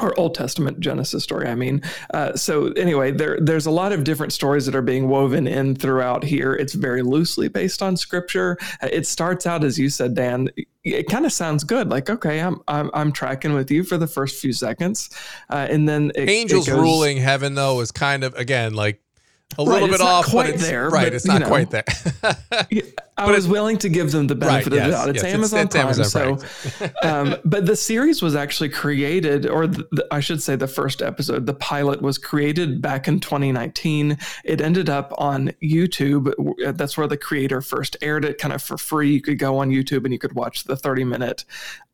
or 0.01 0.17
Old 0.19 0.35
Testament 0.35 0.79
Genesis 0.79 1.23
story. 1.23 1.47
I 1.47 1.55
mean, 1.55 1.81
uh, 2.13 2.35
so 2.35 2.67
anyway, 2.73 3.11
there 3.11 3.39
there's 3.39 3.65
a 3.65 3.71
lot 3.71 3.91
of 3.91 4.03
different 4.03 4.33
stories 4.33 4.65
that 4.65 4.75
are 4.75 4.81
being 4.81 5.07
woven 5.07 5.47
in 5.47 5.75
throughout 5.75 6.23
here. 6.23 6.53
It's 6.53 6.73
very 6.73 7.01
loosely 7.01 7.47
based 7.47 7.81
on 7.81 7.95
Scripture. 7.97 8.57
Uh, 8.81 8.89
it 8.91 9.07
starts 9.07 9.45
out 9.45 9.63
as 9.63 9.79
you 9.79 9.89
said, 9.89 10.15
Dan. 10.15 10.49
It 10.83 11.07
kind 11.07 11.25
of 11.25 11.31
sounds 11.31 11.63
good. 11.63 11.89
Like, 11.89 12.09
okay, 12.09 12.39
I'm 12.41 12.61
I'm 12.67 12.91
I'm 12.93 13.11
tracking 13.11 13.53
with 13.53 13.71
you 13.71 13.83
for 13.83 13.97
the 13.97 14.07
first 14.07 14.39
few 14.39 14.53
seconds, 14.53 15.09
uh, 15.49 15.67
and 15.69 15.87
then 15.87 16.11
it, 16.15 16.29
angels 16.29 16.67
it 16.67 16.71
goes, 16.71 16.79
ruling 16.79 17.17
heaven 17.17 17.55
though 17.55 17.79
is 17.79 17.91
kind 17.91 18.23
of 18.23 18.35
again 18.35 18.73
like 18.73 19.01
a 19.57 19.63
little 19.63 19.87
right, 19.87 19.91
bit 19.91 20.01
off, 20.01 20.31
but 20.31 20.49
it's 20.49 20.61
there. 20.61 20.89
Right, 20.89 21.05
but, 21.05 21.13
it's 21.13 21.25
not 21.25 21.41
know, 21.41 21.47
quite 21.47 21.69
there. 21.69 21.85
I 23.17 23.31
was 23.31 23.48
willing 23.48 23.77
to 23.77 23.89
give 23.89 24.12
them 24.12 24.27
the 24.27 24.36
benefit 24.36 24.74
right, 24.74 24.79
of 24.79 24.86
the 24.86 24.91
doubt. 24.91 25.10
It's 25.10 25.24
yes, 25.24 25.34
Amazon 25.34 25.60
it's, 25.62 25.75
Prime, 25.75 25.89
it's 25.89 26.15
Amazon 26.15 26.39
so. 26.39 26.89
um, 27.03 27.36
but 27.45 27.65
the 27.65 27.75
series 27.75 28.22
was 28.22 28.36
actually 28.36 28.69
created, 28.69 29.45
or 29.45 29.67
the, 29.67 29.88
the, 29.91 30.07
I 30.12 30.19
should 30.19 30.43
say, 30.43 30.57
the 30.57 30.67
first 30.67 31.01
episode, 31.01 31.45
the 31.45 31.53
pilot 31.53 32.01
was 32.01 32.17
created 32.17 32.81
back 32.81 33.07
in 33.07 33.22
2019. 33.22 34.17
It 34.43 34.60
ended 34.60 34.89
up 34.89 35.13
on 35.17 35.51
YouTube. 35.63 36.34
That's 36.75 36.98
where 36.98 37.07
the 37.07 37.17
creator 37.17 37.62
first 37.62 37.95
aired 38.01 38.25
it, 38.25 38.38
kind 38.38 38.53
of 38.53 38.62
for 38.62 38.77
free. 38.77 39.13
You 39.13 39.22
could 39.22 39.39
go 39.39 39.60
on 39.60 39.69
YouTube 39.69 40.03
and 40.03 40.12
you 40.12 40.19
could 40.19 40.34
watch 40.34 40.65
the 40.65 40.75
30 40.75 41.05
minute 41.05 41.45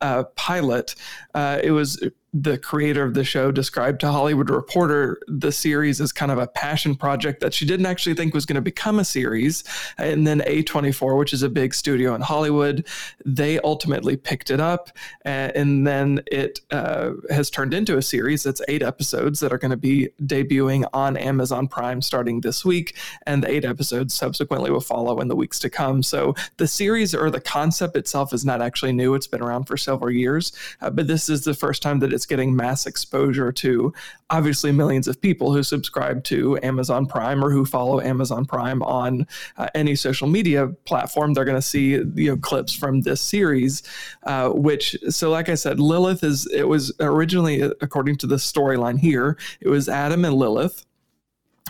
uh, 0.02 0.24
pilot. 0.36 0.96
Uh, 1.36 1.60
it 1.64 1.72
was 1.72 2.04
the 2.34 2.58
creator 2.58 3.04
of 3.04 3.14
the 3.14 3.26
show 3.26 3.52
described 3.52 4.00
to 4.00 4.10
Hollywood 4.10 4.50
Reporter 4.50 5.20
the 5.28 5.52
series 5.52 6.00
as 6.00 6.14
kind 6.14 6.32
of 6.32 6.38
a 6.38 6.48
passion 6.48 6.96
project 6.96 7.42
that 7.42 7.54
she 7.54 7.66
didn't 7.66 7.86
actually 7.86 8.16
think 8.16 8.34
was 8.34 8.46
going 8.46 8.56
to 8.56 8.62
become 8.62 9.00
a 9.00 9.06
series. 9.06 9.66
And 9.98 10.26
then 10.26 10.40
A24, 10.42 11.11
which 11.16 11.34
is 11.34 11.44
a 11.44 11.50
big 11.50 11.74
studio 11.74 12.16
in 12.16 12.22
Hollywood, 12.22 12.86
they 13.26 13.60
ultimately 13.60 14.18
picked 14.18 14.50
it 14.50 14.60
up. 14.60 14.90
And 15.26 15.86
then 15.86 16.22
it 16.32 16.60
uh, 16.72 17.12
has 17.30 17.50
turned 17.50 17.74
into 17.74 17.98
a 17.98 18.02
series 18.02 18.44
that's 18.44 18.62
eight 18.68 18.84
episodes 18.84 19.40
that 19.40 19.54
are 19.54 19.58
going 19.58 19.72
to 19.72 19.78
be 19.78 20.10
debuting 20.24 20.88
on 20.94 21.18
Amazon 21.18 21.68
Prime 21.68 22.02
starting 22.02 22.42
this 22.42 22.66
week. 22.66 22.96
And 23.26 23.44
the 23.44 23.52
eight 23.52 23.66
episodes 23.66 24.14
subsequently 24.14 24.72
will 24.72 24.82
follow 24.82 25.20
in 25.20 25.28
the 25.28 25.36
weeks 25.36 25.60
to 25.60 25.70
come. 25.70 26.04
So 26.04 26.36
the 26.58 26.68
series 26.68 27.14
or 27.14 27.30
the 27.30 27.42
concept 27.42 27.96
itself 27.96 28.34
is 28.34 28.46
not 28.46 28.62
actually 28.62 28.94
new, 28.94 29.14
it's 29.16 29.28
been 29.28 29.42
around 29.42 29.66
for 29.66 29.78
several 29.78 30.12
years. 30.12 30.52
Uh, 30.82 30.90
but 30.90 31.08
this 31.08 31.30
is 31.30 31.44
the 31.44 31.54
first 31.54 31.82
time 31.82 32.00
that 32.00 32.14
it's 32.14 32.26
getting 32.26 32.56
mass 32.56 32.86
exposure 32.86 33.52
to 33.52 33.94
obviously 34.30 34.72
millions 34.72 35.08
of 35.08 35.22
people 35.22 35.54
who 35.54 35.62
subscribe 35.64 36.24
to 36.24 36.58
Amazon 36.64 37.06
Prime 37.06 37.44
or 37.44 37.52
who 37.52 37.66
follow 37.66 38.00
Amazon 38.00 38.46
Prime 38.46 38.82
on 38.84 39.28
uh, 39.58 39.68
any 39.76 39.96
social 39.96 40.28
media 40.28 40.68
platform. 40.86 41.01
They're 41.34 41.46
going 41.46 41.58
to 41.58 41.62
see 41.62 41.92
you 41.92 42.32
know 42.32 42.38
clips 42.38 42.74
from 42.74 43.02
this 43.02 43.22
series, 43.22 43.84
uh, 44.24 44.50
which 44.50 44.96
so 45.10 45.30
like 45.30 45.50
I 45.50 45.56
said, 45.56 45.80
Lilith 45.80 46.24
is 46.24 46.48
it 46.48 46.68
was 46.68 46.92
originally 47.00 47.62
according 47.62 48.18
to 48.18 48.28
the 48.28 48.36
storyline 48.36 49.00
here, 49.00 49.38
it 49.60 49.70
was 49.70 49.90
Adam 49.90 50.26
and 50.26 50.36
Lilith. 50.36 50.86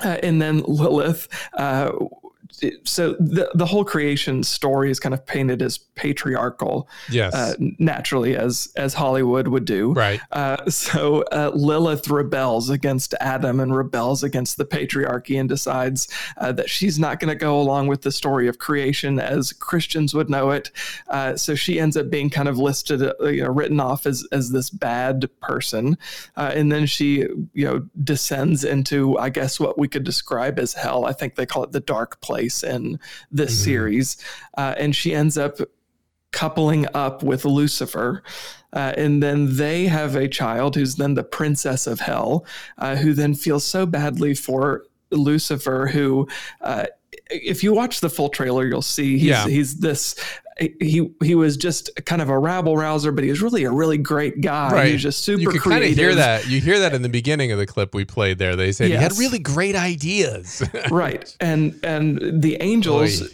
Uh, 0.04 0.18
and 0.24 0.42
then 0.42 0.62
Lilith 0.62 1.28
uh, 1.54 1.92
so 2.84 3.14
the 3.14 3.50
the 3.54 3.66
whole 3.66 3.84
creation 3.84 4.44
story 4.44 4.92
is 4.92 5.00
kind 5.00 5.14
of 5.14 5.26
painted 5.26 5.62
as 5.62 5.78
patriarchal, 5.78 6.88
yes, 7.10 7.34
uh, 7.34 7.56
naturally 7.80 8.36
as 8.36 8.72
as 8.76 8.94
Hollywood 8.94 9.48
would 9.48 9.66
do, 9.66 9.94
right? 9.94 10.20
Uh, 10.32 10.70
so 10.70 11.24
uh, 11.32 11.52
Lilith 11.54 12.10
rebels 12.10 12.70
against 12.70 13.14
Adam 13.20 13.60
and 13.60 13.76
rebels 13.76 14.24
against 14.24 14.58
the 14.58 14.66
patriarchy 14.66 15.40
and 15.40 15.48
decides 15.50 16.08
uh, 16.38 16.52
that 16.52 16.70
she's 16.70 17.00
not 17.00 17.20
going 17.20 17.30
to 17.30 17.36
go 17.36 17.60
along 17.60 17.88
with 17.88 18.02
the 18.02 18.12
story 18.12 18.48
of 18.48 18.60
creation 18.60 19.20
as 19.20 19.54
Christians 19.54 20.14
would 20.14 20.30
know 20.30 20.52
it. 20.52 20.72
Uh, 21.08 21.36
so 21.36 21.56
she 21.56 21.80
ends 21.80 21.98
up 21.98 22.10
being 22.10 22.30
kind 22.30 22.48
of 22.48 22.58
listed, 22.58 23.02
uh, 23.02 23.14
you 23.28 23.44
know, 23.44 23.50
written 23.50 23.80
off 23.80 24.06
as 24.06 24.28
as 24.32 24.52
this 24.52 24.70
bad 24.70 25.30
person, 25.42 25.98
and 26.36 26.72
then 26.72 26.86
she 26.86 27.26
you 27.54 27.66
know 27.66 27.88
descends 28.04 28.64
into 28.64 29.18
I 29.18 29.30
guess 29.30 29.60
what 29.60 29.78
we 29.80 29.88
could 29.88 30.04
describe 30.04 30.60
as 30.60 30.74
hell. 30.74 31.06
I 31.06 31.14
think 31.14 31.36
they 31.36 31.46
call 31.46 31.64
it 31.64 31.72
the 31.72 31.80
dark 31.80 32.20
place 32.22 32.41
place 32.42 32.64
in 32.64 33.00
this 33.32 33.54
mm-hmm. 33.54 33.64
series. 33.64 34.18
Uh, 34.58 34.74
and 34.78 34.96
she 34.96 35.14
ends 35.14 35.38
up 35.38 35.60
coupling 36.32 36.88
up 36.94 37.24
with 37.24 37.46
Lucifer. 37.46 38.24
Uh, 38.74 38.94
and 38.98 39.22
then 39.22 39.58
they 39.58 39.86
have 39.86 40.16
a 40.16 40.28
child 40.28 40.76
who's 40.76 40.96
then 40.96 41.14
the 41.14 41.24
princess 41.24 41.88
of 41.88 42.00
hell, 42.00 42.46
uh, 42.78 42.96
who 42.96 43.14
then 43.14 43.36
feels 43.36 43.66
so 43.66 43.86
badly 43.86 44.34
for 44.34 44.86
Lucifer, 45.12 45.88
who 45.88 46.28
uh, 46.62 46.86
if 47.30 47.64
you 47.64 47.74
watch 47.74 48.00
the 48.00 48.10
full 48.10 48.30
trailer, 48.30 48.66
you'll 48.66 48.82
see 48.82 49.18
he's, 49.18 49.24
yeah. 49.24 49.48
he's 49.48 49.80
this 49.80 50.16
he 50.60 51.10
he 51.24 51.36
was 51.36 51.58
just 51.58 51.90
kind 52.06 52.22
of 52.22 52.30
a 52.30 52.38
rabble 52.38 52.78
rouser, 52.78 53.12
but 53.12 53.24
he 53.24 53.30
was 53.30 53.42
really 53.42 53.64
a 53.64 53.72
really 53.72 53.98
great 53.98 54.42
guy. 54.42 54.72
Right. 54.72 54.88
He 54.88 54.94
was 54.94 55.04
just 55.04 55.24
super. 55.24 55.42
You 55.42 55.50
can 55.50 55.60
kind 55.60 55.84
of 55.84 55.92
hear 55.92 56.16
that. 56.16 56.48
You 56.48 56.60
hear 56.60 56.80
that 56.80 56.94
in 56.94 57.02
the 57.02 57.10
beginning 57.10 57.52
of 57.52 57.58
the 57.58 57.66
clip 57.66 57.96
we 57.96 58.06
played 58.06 58.38
there. 58.38 58.56
They 58.56 58.72
said 58.72 58.90
yes. 58.90 59.00
he 59.00 59.04
had 59.04 59.18
really 59.18 59.40
great 59.40 59.76
ideas. 59.76 60.64
right, 60.92 61.36
and 61.40 61.80
and 61.84 62.42
the 62.42 62.58
angels. 62.62 63.22
Oy 63.22 63.28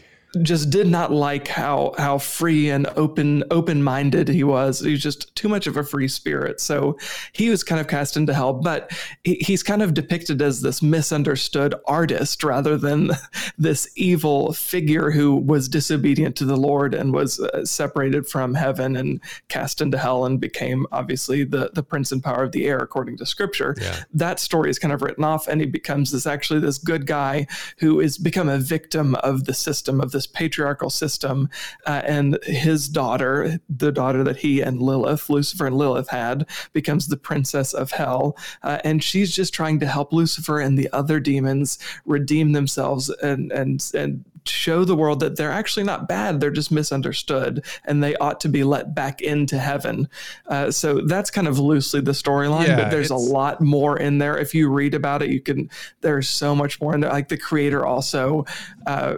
just 0.44 0.70
did 0.70 0.88
not 0.88 1.12
like 1.12 1.48
how 1.48 1.94
how 1.98 2.18
free 2.18 2.70
and 2.70 2.88
open 2.96 3.44
open 3.52 3.84
minded 3.84 4.28
he 4.28 4.44
was. 4.44 4.80
He 4.80 4.92
was 4.92 5.02
just 5.02 5.36
too 5.36 5.50
much 5.50 5.68
of 5.68 5.78
a 5.78 5.84
free 5.84 6.08
spirit. 6.08 6.60
So 6.60 6.98
he 7.34 7.50
was 7.50 7.64
kind 7.64 7.82
of 7.82 7.88
cast 7.88 8.18
into 8.18 8.34
hell. 8.34 8.54
But 8.54 8.92
he, 9.24 9.36
he's 9.36 9.64
kind 9.64 9.82
of 9.82 9.94
depicted 9.94 10.42
as 10.42 10.62
this 10.62 10.82
misunderstood 10.82 11.76
artist 11.86 12.44
rather 12.44 12.78
than 12.78 13.12
this 13.58 13.90
evil 13.96 14.54
figure 14.54 15.12
who 15.12 15.36
was 15.36 15.68
disobedient 15.70 16.36
to 16.38 16.46
the 16.46 16.58
Lord 16.58 16.94
and 16.94 17.14
was 17.14 17.40
uh, 17.40 17.66
separated 17.66 18.28
from 18.28 18.54
heaven 18.54 18.96
and 18.96 19.22
cast 19.50 19.82
into 19.82 19.98
hell 19.98 20.26
and 20.26 20.40
became 20.40 20.86
obviously 20.92 21.44
the 21.44 21.72
the 21.74 21.84
prince 21.84 22.12
and 22.12 22.24
power 22.24 22.44
of 22.44 22.52
the 22.52 22.68
air 22.68 22.78
according 22.78 23.18
to 23.18 23.26
Scripture. 23.26 23.76
Yeah. 23.80 24.04
That 24.14 24.40
story 24.40 24.70
is 24.70 24.80
kind 24.80 24.94
of 24.94 25.02
written 25.02 25.24
off, 25.24 25.48
and 25.48 25.62
he 25.62 25.68
becomes 25.68 26.12
this 26.12 26.26
actually 26.26 26.60
this 26.60 26.78
good 26.78 27.06
guy 27.06 27.48
who 27.80 28.00
is 28.00 28.18
become 28.18 28.50
a 28.50 28.58
victim 28.58 29.16
of 29.16 29.46
the 29.46 29.54
system 29.54 30.02
of 30.02 30.12
this 30.28 30.40
patriarchal 30.40 30.90
system. 30.90 31.50
Uh, 31.86 32.02
and 32.06 32.40
his 32.44 32.88
daughter, 32.90 33.60
the 33.70 33.92
daughter 33.92 34.24
that 34.24 34.38
he 34.38 34.62
and 34.62 34.82
Lilith, 34.82 35.30
Lucifer 35.30 35.68
and 35.68 35.78
Lilith 35.78 36.10
had, 36.10 36.48
becomes 36.74 37.08
the 37.08 37.18
princess 37.18 37.74
of 37.74 37.92
hell. 37.92 38.38
Uh, 38.64 38.80
and 38.84 39.04
she's 39.04 39.34
just 39.34 39.54
trying 39.54 39.80
to 39.80 39.88
help 39.88 40.14
Lucifer 40.14 40.60
and 40.60 40.78
the 40.78 40.90
other 40.94 41.20
demons 41.20 41.80
redeem 42.06 42.52
themselves 42.52 43.10
and, 43.10 43.52
and, 43.52 43.92
and 43.94 44.24
show 44.46 44.86
the 44.86 44.96
world 44.96 45.20
that 45.20 45.36
they're 45.36 45.52
actually 45.52 45.84
not 45.84 46.08
bad. 46.08 46.40
They're 46.40 46.52
just 46.52 46.72
misunderstood 46.72 47.66
and 47.84 48.02
they 48.02 48.16
ought 48.16 48.40
to 48.42 48.50
be 48.50 48.64
let 48.64 48.96
back 48.96 49.22
into 49.22 49.60
heaven. 49.60 50.08
Uh, 50.48 50.72
so 50.72 51.02
that's 51.02 51.30
kind 51.30 51.48
of 51.48 51.60
loosely 51.60 52.00
the 52.00 52.14
storyline, 52.14 52.68
yeah, 52.68 52.78
but 52.78 52.92
there's 52.92 53.10
a 53.10 53.16
lot 53.16 53.60
more 53.60 54.00
in 54.00 54.20
there. 54.20 54.38
If 54.38 54.56
you 54.56 54.70
read 54.70 54.94
about 54.94 55.22
it, 55.22 55.30
you 55.30 55.42
can, 55.42 55.70
there's 56.00 56.30
so 56.30 56.56
much 56.56 56.80
more 56.80 56.94
in 56.94 57.02
there. 57.02 57.12
Like 57.12 57.28
the 57.28 57.38
creator 57.38 57.86
also, 57.86 58.46
uh, 58.86 59.18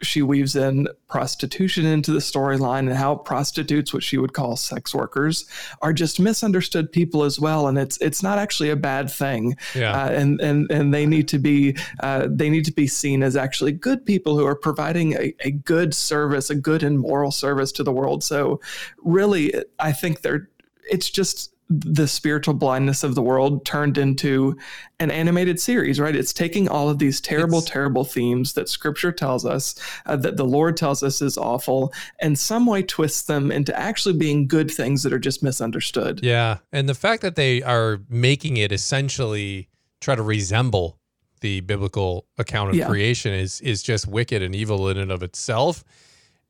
she 0.00 0.22
weaves 0.22 0.54
in 0.54 0.88
prostitution 1.08 1.84
into 1.84 2.12
the 2.12 2.18
storyline 2.18 2.80
and 2.80 2.94
how 2.94 3.16
prostitutes, 3.16 3.92
what 3.92 4.02
she 4.02 4.18
would 4.18 4.32
call 4.32 4.56
sex 4.56 4.94
workers, 4.94 5.46
are 5.82 5.92
just 5.92 6.20
misunderstood 6.20 6.92
people 6.92 7.24
as 7.24 7.40
well, 7.40 7.66
and 7.66 7.78
it's 7.78 7.98
it's 7.98 8.22
not 8.22 8.38
actually 8.38 8.70
a 8.70 8.76
bad 8.76 9.10
thing. 9.10 9.56
Yeah. 9.74 9.92
Uh, 9.92 10.10
and 10.10 10.40
and 10.40 10.70
and 10.70 10.94
they 10.94 11.06
need 11.06 11.28
to 11.28 11.38
be 11.38 11.76
uh, 12.00 12.28
they 12.30 12.50
need 12.50 12.64
to 12.66 12.72
be 12.72 12.86
seen 12.86 13.22
as 13.22 13.36
actually 13.36 13.72
good 13.72 14.04
people 14.04 14.36
who 14.38 14.46
are 14.46 14.56
providing 14.56 15.14
a, 15.14 15.34
a 15.40 15.50
good 15.50 15.94
service, 15.94 16.50
a 16.50 16.54
good 16.54 16.82
and 16.82 16.98
moral 16.98 17.30
service 17.30 17.72
to 17.72 17.82
the 17.82 17.92
world. 17.92 18.22
So, 18.22 18.60
really, 18.98 19.52
I 19.78 19.92
think 19.92 20.20
they're 20.20 20.48
it's 20.90 21.10
just 21.10 21.52
the 21.70 22.08
spiritual 22.08 22.54
blindness 22.54 23.04
of 23.04 23.14
the 23.14 23.22
world 23.22 23.64
turned 23.66 23.98
into 23.98 24.56
an 25.00 25.10
animated 25.10 25.60
series, 25.60 26.00
right? 26.00 26.16
It's 26.16 26.32
taking 26.32 26.68
all 26.68 26.88
of 26.88 26.98
these 26.98 27.20
terrible, 27.20 27.58
it's, 27.58 27.68
terrible 27.68 28.04
themes 28.04 28.54
that 28.54 28.68
scripture 28.68 29.12
tells 29.12 29.44
us, 29.44 29.74
uh, 30.06 30.16
that 30.16 30.36
the 30.36 30.46
Lord 30.46 30.76
tells 30.76 31.02
us 31.02 31.20
is 31.20 31.36
awful, 31.36 31.92
and 32.20 32.38
some 32.38 32.64
way 32.64 32.82
twists 32.82 33.22
them 33.22 33.52
into 33.52 33.78
actually 33.78 34.16
being 34.16 34.46
good 34.48 34.70
things 34.70 35.02
that 35.02 35.12
are 35.12 35.18
just 35.18 35.42
misunderstood. 35.42 36.20
Yeah. 36.22 36.58
And 36.72 36.88
the 36.88 36.94
fact 36.94 37.20
that 37.22 37.36
they 37.36 37.62
are 37.62 38.00
making 38.08 38.56
it 38.56 38.72
essentially 38.72 39.68
try 40.00 40.14
to 40.14 40.22
resemble 40.22 40.98
the 41.40 41.60
biblical 41.60 42.26
account 42.38 42.70
of 42.70 42.76
yeah. 42.76 42.86
creation 42.86 43.32
is 43.32 43.60
is 43.60 43.82
just 43.82 44.08
wicked 44.08 44.42
and 44.42 44.54
evil 44.54 44.88
in 44.88 44.96
and 44.96 45.12
of 45.12 45.22
itself. 45.22 45.84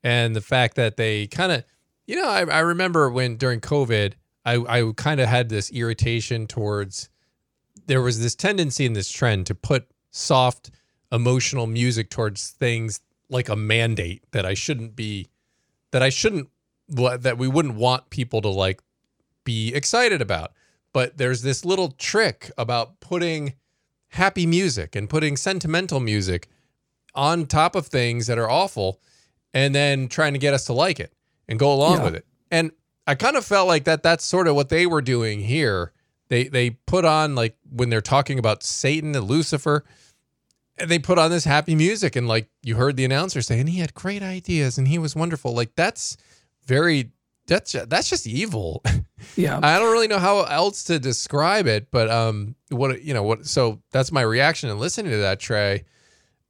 And 0.02 0.34
the 0.34 0.40
fact 0.40 0.76
that 0.76 0.96
they 0.96 1.26
kind 1.26 1.52
of, 1.52 1.64
you 2.06 2.16
know, 2.16 2.28
I, 2.28 2.44
I 2.44 2.60
remember 2.60 3.10
when 3.10 3.36
during 3.36 3.60
COVID, 3.60 4.14
I, 4.48 4.78
I 4.78 4.92
kind 4.96 5.20
of 5.20 5.28
had 5.28 5.50
this 5.50 5.70
irritation 5.70 6.46
towards 6.46 7.10
there 7.86 8.00
was 8.00 8.20
this 8.20 8.34
tendency 8.34 8.86
in 8.86 8.94
this 8.94 9.10
trend 9.10 9.46
to 9.46 9.54
put 9.54 9.86
soft 10.10 10.70
emotional 11.12 11.66
music 11.66 12.10
towards 12.10 12.50
things 12.50 13.00
like 13.28 13.48
a 13.48 13.56
mandate 13.56 14.22
that 14.32 14.46
I 14.46 14.54
shouldn't 14.54 14.96
be 14.96 15.28
that 15.90 16.02
I 16.02 16.08
shouldn't 16.08 16.48
that 16.88 17.36
we 17.36 17.48
wouldn't 17.48 17.74
want 17.74 18.08
people 18.08 18.40
to 18.40 18.48
like 18.48 18.80
be 19.44 19.74
excited 19.74 20.22
about. 20.22 20.52
But 20.94 21.18
there's 21.18 21.42
this 21.42 21.64
little 21.64 21.90
trick 21.92 22.50
about 22.56 23.00
putting 23.00 23.54
happy 24.08 24.46
music 24.46 24.96
and 24.96 25.08
putting 25.10 25.36
sentimental 25.36 26.00
music 26.00 26.48
on 27.14 27.44
top 27.46 27.74
of 27.74 27.86
things 27.86 28.26
that 28.26 28.38
are 28.38 28.50
awful 28.50 29.00
and 29.52 29.74
then 29.74 30.08
trying 30.08 30.32
to 30.32 30.38
get 30.38 30.54
us 30.54 30.64
to 30.66 30.72
like 30.72 30.98
it 30.98 31.12
and 31.46 31.58
go 31.58 31.72
along 31.72 31.98
yeah. 31.98 32.04
with 32.04 32.14
it. 32.14 32.26
And 32.50 32.72
I 33.08 33.14
kind 33.14 33.36
of 33.36 33.44
felt 33.44 33.66
like 33.66 33.84
that 33.84 34.02
that's 34.02 34.24
sort 34.24 34.46
of 34.46 34.54
what 34.54 34.68
they 34.68 34.86
were 34.86 35.02
doing 35.02 35.40
here. 35.40 35.92
They 36.28 36.44
they 36.44 36.70
put 36.70 37.04
on 37.04 37.34
like 37.34 37.56
when 37.70 37.90
they're 37.90 38.00
talking 38.00 38.38
about 38.38 38.62
Satan 38.62 39.16
and 39.16 39.24
Lucifer, 39.26 39.84
and 40.76 40.90
they 40.90 40.98
put 40.98 41.18
on 41.18 41.30
this 41.30 41.44
happy 41.44 41.74
music 41.74 42.16
and 42.16 42.28
like 42.28 42.48
you 42.62 42.76
heard 42.76 42.96
the 42.96 43.04
announcer 43.04 43.42
saying 43.42 43.66
he 43.66 43.80
had 43.80 43.94
great 43.94 44.22
ideas 44.22 44.78
and 44.78 44.86
he 44.86 44.98
was 44.98 45.16
wonderful. 45.16 45.54
Like 45.54 45.74
that's 45.74 46.16
very 46.66 47.12
that's 47.46 47.72
that's 47.72 48.08
just 48.08 48.26
evil. 48.26 48.82
Yeah. 49.34 49.58
I 49.60 49.80
don't 49.80 49.90
really 49.90 50.06
know 50.06 50.20
how 50.20 50.44
else 50.44 50.84
to 50.84 51.00
describe 51.00 51.66
it, 51.66 51.90
but 51.90 52.08
um 52.08 52.54
what 52.68 53.02
you 53.02 53.12
know 53.14 53.24
what 53.24 53.46
so 53.46 53.82
that's 53.90 54.12
my 54.12 54.22
reaction 54.22 54.70
and 54.70 54.78
listening 54.78 55.10
to 55.10 55.18
that 55.18 55.40
Trey. 55.40 55.84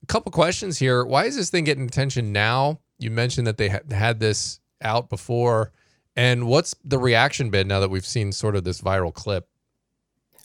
A 0.03 0.07
couple 0.07 0.31
questions 0.33 0.79
here. 0.79 1.03
Why 1.03 1.25
is 1.25 1.35
this 1.35 1.49
thing 1.49 1.65
getting 1.65 1.87
attention 1.87 2.31
now? 2.31 2.81
you 2.99 3.11
mentioned 3.11 3.47
that 3.47 3.57
they 3.57 3.69
ha- 3.69 3.79
had 3.91 4.21
this 4.21 4.61
out 4.83 5.09
before. 5.09 5.73
And 6.19 6.49
what's 6.49 6.75
the 6.85 6.99
reaction 6.99 7.49
been 7.49 7.69
now 7.69 7.79
that 7.79 7.91
we've 7.91 8.05
seen 8.05 8.33
sort 8.33 8.57
of 8.57 8.65
this 8.65 8.81
viral 8.81 9.15
clip? 9.15 9.47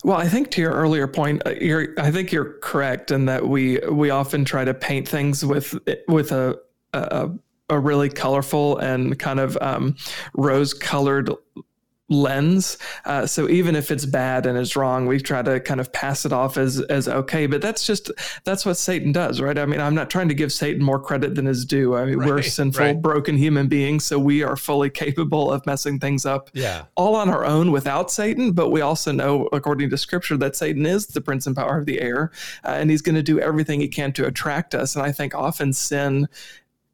Well, 0.04 0.16
I 0.18 0.28
think 0.28 0.52
to 0.52 0.62
your 0.62 0.72
earlier 0.72 1.08
point, 1.08 1.42
uh, 1.48 1.56
I 1.98 2.12
think 2.12 2.32
you're 2.32 2.60
correct 2.60 3.10
in 3.10 3.26
that 3.26 3.48
we 3.48 3.80
we 3.90 4.12
often 4.12 4.46
try 4.46 4.66
to 4.66 4.74
paint 4.76 5.08
things 5.08 5.44
with 5.44 5.76
with 6.08 6.32
a 6.32 6.60
a, 6.94 7.32
a 7.72 7.80
really 7.80 8.08
colorful 8.08 8.78
and 8.78 9.18
kind 9.18 9.40
of 9.40 9.58
um, 9.62 9.96
rose 10.36 10.76
colored 10.76 11.32
lens. 12.14 12.78
Uh, 13.06 13.26
so 13.26 13.50
even 13.50 13.76
if 13.76 13.92
it's 13.92 14.06
bad 14.06 14.46
and 14.46 14.58
it's 14.58 14.76
wrong, 14.76 15.06
we 15.06 15.20
try 15.20 15.42
to 15.42 15.60
kind 15.60 15.80
of 15.80 15.92
pass 15.92 16.26
it 16.26 16.32
off 16.32 16.58
as 16.58 16.80
as 16.82 17.08
okay. 17.08 17.48
But 17.48 17.62
that's 17.62 17.86
just 17.86 18.12
that's 18.44 18.66
what 18.66 18.78
Satan 18.78 19.12
does, 19.12 19.42
right? 19.42 19.58
I 19.58 19.66
mean, 19.66 19.82
I'm 19.82 19.96
not 19.96 20.10
trying 20.10 20.30
to 20.30 20.34
give 20.34 20.52
Satan 20.52 20.84
more 20.84 21.00
credit 21.00 21.36
than 21.36 21.46
his 21.46 21.66
due. 21.66 21.96
I 21.96 22.06
mean, 22.06 22.20
right, 22.20 22.28
we're 22.28 22.42
sinful, 22.42 22.86
right. 22.86 23.02
broken 23.02 23.38
human 23.38 23.68
beings, 23.68 24.06
so 24.06 24.20
we 24.20 24.44
are 24.44 24.56
fully 24.56 24.90
capable 24.90 25.52
of 25.52 25.66
messing 25.66 26.00
things 26.00 26.26
up. 26.26 26.50
Yeah. 26.54 26.86
all 26.96 27.16
on 27.16 27.30
our 27.30 27.46
own 27.46 27.72
without 27.72 28.12
Satan. 28.12 28.52
But 28.52 28.70
we 28.70 28.82
also 28.82 29.12
know, 29.12 29.50
according 29.52 29.90
to 29.90 29.98
Scripture, 29.98 30.38
that 30.38 30.56
Satan 30.56 30.86
is 30.86 31.08
the 31.08 31.22
prince 31.22 31.48
and 31.48 31.56
power 31.56 31.78
of 31.78 31.86
the 31.86 32.00
air, 32.02 32.32
uh, 32.64 32.70
and 32.70 32.90
he's 32.90 33.02
going 33.02 33.16
to 33.16 33.24
do 33.24 33.40
everything 33.40 33.82
he 33.82 33.88
can 33.88 34.14
to 34.14 34.26
attract 34.26 34.76
us. 34.76 34.96
And 34.96 35.04
I 35.04 35.12
think 35.12 35.34
often 35.34 35.74
sin 35.74 36.28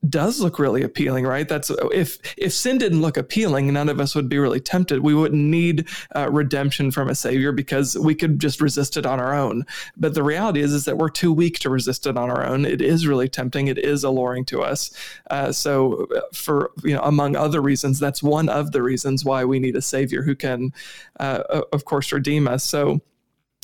does 0.07 0.39
look 0.39 0.59
really 0.59 0.81
appealing, 0.81 1.25
right? 1.25 1.47
That's 1.47 1.69
if 1.91 2.19
if 2.37 2.53
sin 2.53 2.77
didn't 2.77 3.01
look 3.01 3.17
appealing, 3.17 3.73
none 3.73 3.89
of 3.89 3.99
us 3.99 4.15
would 4.15 4.29
be 4.29 4.37
really 4.37 4.61
tempted. 4.61 5.01
We 5.01 5.13
wouldn't 5.13 5.41
need 5.41 5.89
uh, 6.15 6.29
redemption 6.31 6.91
from 6.91 7.09
a 7.09 7.15
savior 7.15 7.51
because 7.51 7.97
we 7.97 8.15
could 8.15 8.39
just 8.39 8.61
resist 8.61 8.95
it 8.95 9.05
on 9.05 9.19
our 9.19 9.33
own. 9.33 9.65
But 9.97 10.13
the 10.13 10.23
reality 10.23 10.61
is, 10.61 10.73
is 10.73 10.85
that 10.85 10.97
we're 10.97 11.09
too 11.09 11.33
weak 11.33 11.59
to 11.59 11.69
resist 11.69 12.07
it 12.07 12.17
on 12.17 12.29
our 12.29 12.45
own. 12.45 12.65
It 12.65 12.81
is 12.81 13.07
really 13.07 13.27
tempting. 13.27 13.67
It 13.67 13.77
is 13.77 14.03
alluring 14.03 14.45
to 14.45 14.61
us. 14.61 14.91
Uh, 15.29 15.51
so, 15.51 16.07
uh, 16.15 16.21
for 16.33 16.71
you 16.83 16.95
know, 16.95 17.01
among 17.01 17.35
other 17.35 17.61
reasons, 17.61 17.99
that's 17.99 18.23
one 18.23 18.47
of 18.47 18.71
the 18.71 18.81
reasons 18.81 19.25
why 19.25 19.43
we 19.43 19.59
need 19.59 19.75
a 19.75 19.81
savior 19.81 20.23
who 20.23 20.35
can, 20.35 20.71
uh, 21.19 21.63
of 21.73 21.83
course, 21.83 22.13
redeem 22.13 22.47
us. 22.47 22.63
So, 22.63 23.01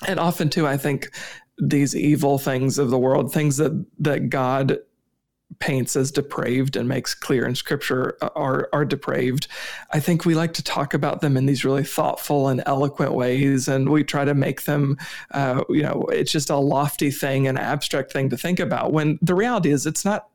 and 0.06 0.20
often 0.20 0.50
too, 0.50 0.68
I 0.68 0.76
think 0.76 1.12
these 1.58 1.96
evil 1.96 2.38
things 2.38 2.78
of 2.78 2.90
the 2.90 3.00
world, 3.00 3.32
things 3.32 3.56
that 3.56 3.86
that 4.00 4.30
God 4.30 4.80
paints 5.60 5.96
as 5.96 6.12
depraved 6.12 6.76
and 6.76 6.90
makes 6.90 7.14
clear 7.14 7.48
in 7.48 7.56
scripture 7.56 8.18
uh, 8.22 8.30
are 8.36 8.68
are 8.74 8.84
depraved 8.84 9.48
i 9.92 10.00
think 10.00 10.26
we 10.26 10.36
like 10.36 10.54
to 10.54 10.64
talk 10.64 10.94
about 10.94 11.22
them 11.22 11.38
in 11.38 11.46
these 11.46 11.64
really 11.64 11.84
thoughtful 11.84 12.48
and 12.50 12.62
eloquent 12.66 13.14
ways 13.14 13.68
and 13.68 13.90
we 13.90 14.04
try 14.04 14.26
to 14.26 14.34
make 14.34 14.64
them 14.64 14.98
uh, 15.32 15.64
you 15.70 15.84
know 15.84 16.06
it's 16.12 16.32
just 16.32 16.50
a 16.50 16.58
lofty 16.58 17.12
thing 17.12 17.48
an 17.48 17.58
abstract 17.58 18.12
thing 18.12 18.30
to 18.30 18.38
think 18.38 18.60
about 18.60 18.92
when 18.92 19.18
the 19.22 19.36
reality 19.36 19.72
is 19.72 19.86
it's 19.86 20.04
not 20.04 20.30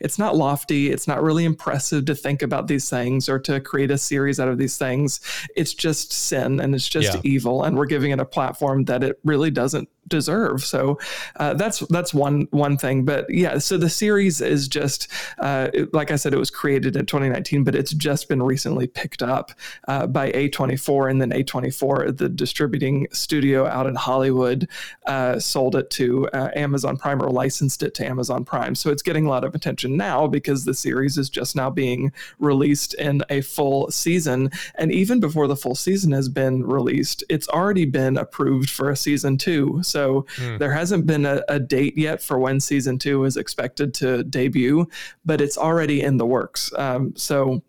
it's 0.00 0.18
not 0.18 0.36
lofty. 0.36 0.90
It's 0.90 1.06
not 1.06 1.22
really 1.22 1.44
impressive 1.44 2.04
to 2.06 2.14
think 2.14 2.42
about 2.42 2.66
these 2.66 2.88
things 2.88 3.28
or 3.28 3.38
to 3.40 3.60
create 3.60 3.90
a 3.90 3.98
series 3.98 4.40
out 4.40 4.48
of 4.48 4.58
these 4.58 4.78
things. 4.78 5.20
It's 5.54 5.74
just 5.74 6.12
sin 6.12 6.60
and 6.60 6.74
it's 6.74 6.88
just 6.88 7.14
yeah. 7.14 7.20
evil. 7.24 7.62
And 7.62 7.76
we're 7.76 7.86
giving 7.86 8.10
it 8.10 8.20
a 8.20 8.24
platform 8.24 8.84
that 8.84 9.02
it 9.02 9.18
really 9.24 9.50
doesn't 9.50 9.88
deserve. 10.08 10.64
So 10.64 10.98
uh, 11.36 11.54
that's 11.54 11.80
that's 11.88 12.14
one 12.14 12.48
one 12.50 12.76
thing. 12.76 13.04
But 13.04 13.26
yeah, 13.28 13.58
so 13.58 13.76
the 13.76 13.90
series 13.90 14.40
is 14.40 14.68
just 14.68 15.08
uh, 15.38 15.68
like 15.92 16.10
I 16.10 16.16
said, 16.16 16.32
it 16.32 16.38
was 16.38 16.50
created 16.50 16.96
in 16.96 17.06
2019, 17.06 17.64
but 17.64 17.74
it's 17.74 17.92
just 17.92 18.28
been 18.28 18.42
recently 18.42 18.86
picked 18.86 19.22
up 19.22 19.52
uh, 19.88 20.06
by 20.06 20.30
A24, 20.32 21.10
and 21.10 21.20
then 21.20 21.30
A24, 21.30 22.16
the 22.16 22.28
distributing 22.28 23.06
studio 23.12 23.66
out 23.66 23.86
in 23.86 23.94
Hollywood, 23.94 24.68
uh, 25.06 25.38
sold 25.38 25.76
it 25.76 25.90
to 25.90 26.28
uh, 26.28 26.50
Amazon 26.54 26.96
Prime 26.96 27.22
or 27.22 27.30
licensed 27.30 27.82
it 27.82 27.94
to 27.94 28.06
Amazon 28.06 28.44
Prime. 28.44 28.74
So 28.74 28.90
it's 28.90 29.02
getting 29.02 29.26
a 29.26 29.28
lot 29.28 29.44
of 29.44 29.54
attention 29.54 29.96
now 29.96 30.26
because 30.26 30.64
the 30.64 30.74
series 30.74 31.18
is 31.18 31.28
just 31.28 31.56
now 31.56 31.70
being 31.70 32.12
released 32.38 32.94
in 32.94 33.22
a 33.30 33.40
full 33.40 33.90
season, 33.90 34.50
and 34.76 34.92
even 34.92 35.20
before 35.20 35.46
the 35.46 35.56
full 35.56 35.74
season 35.74 36.12
has 36.12 36.28
been 36.28 36.64
released, 36.64 37.24
it's 37.28 37.48
already 37.48 37.84
been 37.84 38.16
approved 38.16 38.70
for 38.70 38.90
a 38.90 38.96
season 38.96 39.38
two. 39.38 39.80
So 39.82 39.95
so 39.96 40.26
mm. 40.36 40.58
there 40.58 40.72
hasn't 40.72 41.06
been 41.06 41.24
a, 41.24 41.42
a, 41.48 41.58
date 41.58 41.96
yet 41.96 42.20
for 42.20 42.38
when 42.38 42.60
season 42.60 42.98
two 42.98 43.24
is 43.24 43.38
expected 43.38 43.94
to 43.94 44.24
debut, 44.24 44.86
but 45.24 45.40
it's 45.40 45.56
already 45.56 46.02
in 46.02 46.18
the 46.18 46.26
works. 46.26 46.70
Um, 46.76 47.16
so 47.16 47.62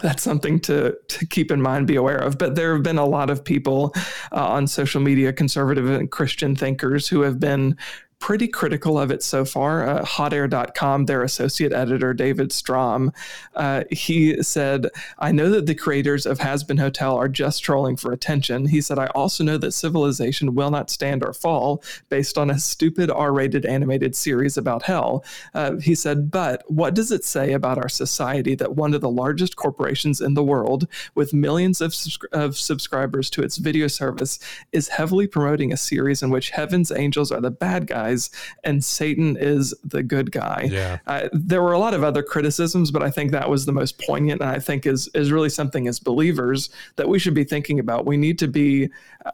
that's 0.00 0.22
something 0.22 0.60
to 0.60 0.96
to 1.08 1.26
keep 1.26 1.50
in 1.50 1.60
mind, 1.60 1.88
be 1.88 1.96
aware 1.96 2.18
of. 2.18 2.38
But 2.38 2.54
there 2.54 2.74
have 2.74 2.84
been 2.84 2.96
a 2.96 3.04
lot 3.04 3.28
of 3.28 3.42
people 3.42 3.92
uh, 4.30 4.46
on 4.46 4.68
social 4.68 5.00
media, 5.00 5.32
conservative 5.32 5.90
and 5.90 6.08
Christian 6.08 6.54
thinkers, 6.54 7.08
who 7.08 7.22
have 7.22 7.40
been 7.40 7.76
pretty 8.20 8.48
critical 8.48 8.98
of 8.98 9.10
it 9.10 9.22
so 9.22 9.44
far. 9.44 9.88
Uh, 9.88 10.04
hotair.com, 10.04 11.06
their 11.06 11.22
associate 11.22 11.72
editor, 11.72 12.12
David 12.12 12.52
Strom, 12.52 13.12
uh, 13.54 13.84
he 13.90 14.42
said, 14.42 14.88
I 15.18 15.32
know 15.32 15.50
that 15.50 15.66
the 15.66 15.74
creators 15.74 16.26
of 16.26 16.38
Hazbin 16.38 16.80
Hotel 16.80 17.16
are 17.16 17.28
just 17.28 17.62
trolling 17.62 17.96
for 17.96 18.12
attention. 18.12 18.66
He 18.66 18.80
said, 18.80 18.98
I 18.98 19.06
also 19.08 19.44
know 19.44 19.56
that 19.58 19.72
civilization 19.72 20.54
will 20.54 20.70
not 20.70 20.90
stand 20.90 21.24
or 21.24 21.32
fall 21.32 21.82
based 22.08 22.36
on 22.36 22.50
a 22.50 22.58
stupid 22.58 23.10
R 23.10 23.32
rated 23.32 23.64
animated 23.64 24.16
series 24.16 24.56
about 24.56 24.82
hell. 24.82 25.24
Uh, 25.54 25.76
he 25.76 25.94
said, 25.94 26.30
but 26.30 26.64
what 26.66 26.94
does 26.94 27.12
it 27.12 27.24
say 27.24 27.52
about 27.52 27.78
our 27.78 27.88
society 27.88 28.54
that 28.56 28.74
one 28.74 28.94
of 28.94 29.00
the 29.00 29.10
largest 29.10 29.56
corporations 29.56 30.20
in 30.20 30.34
the 30.34 30.44
world, 30.44 30.88
with 31.14 31.32
millions 31.32 31.80
of, 31.80 31.94
of 32.32 32.56
subscribers 32.56 33.30
to 33.30 33.42
its 33.42 33.58
video 33.58 33.86
service, 33.86 34.38
is 34.72 34.88
heavily 34.88 35.26
promoting 35.26 35.72
a 35.72 35.76
series 35.76 36.22
in 36.22 36.30
which 36.30 36.50
heaven's 36.50 36.90
angels 36.90 37.30
are 37.30 37.40
the 37.40 37.50
bad 37.50 37.86
guys? 37.86 38.07
Guys 38.08 38.30
and 38.64 38.84
Satan 38.84 39.36
is 39.38 39.74
the 39.84 40.02
good 40.02 40.32
guy. 40.32 40.68
Yeah. 40.70 40.98
Uh, 41.06 41.28
there 41.32 41.62
were 41.62 41.72
a 41.72 41.78
lot 41.78 41.94
of 41.94 42.02
other 42.02 42.22
criticisms, 42.22 42.90
but 42.90 43.02
I 43.02 43.10
think 43.10 43.32
that 43.32 43.48
was 43.48 43.66
the 43.66 43.72
most 43.72 43.98
poignant, 44.00 44.40
and 44.40 44.50
I 44.50 44.58
think 44.58 44.86
is 44.86 45.08
is 45.14 45.32
really 45.32 45.48
something 45.48 45.88
as 45.88 45.98
believers 45.98 46.70
that 46.96 47.08
we 47.08 47.18
should 47.18 47.34
be 47.34 47.44
thinking 47.44 47.78
about. 47.78 48.06
We 48.06 48.16
need 48.16 48.38
to 48.40 48.48
be. 48.48 48.90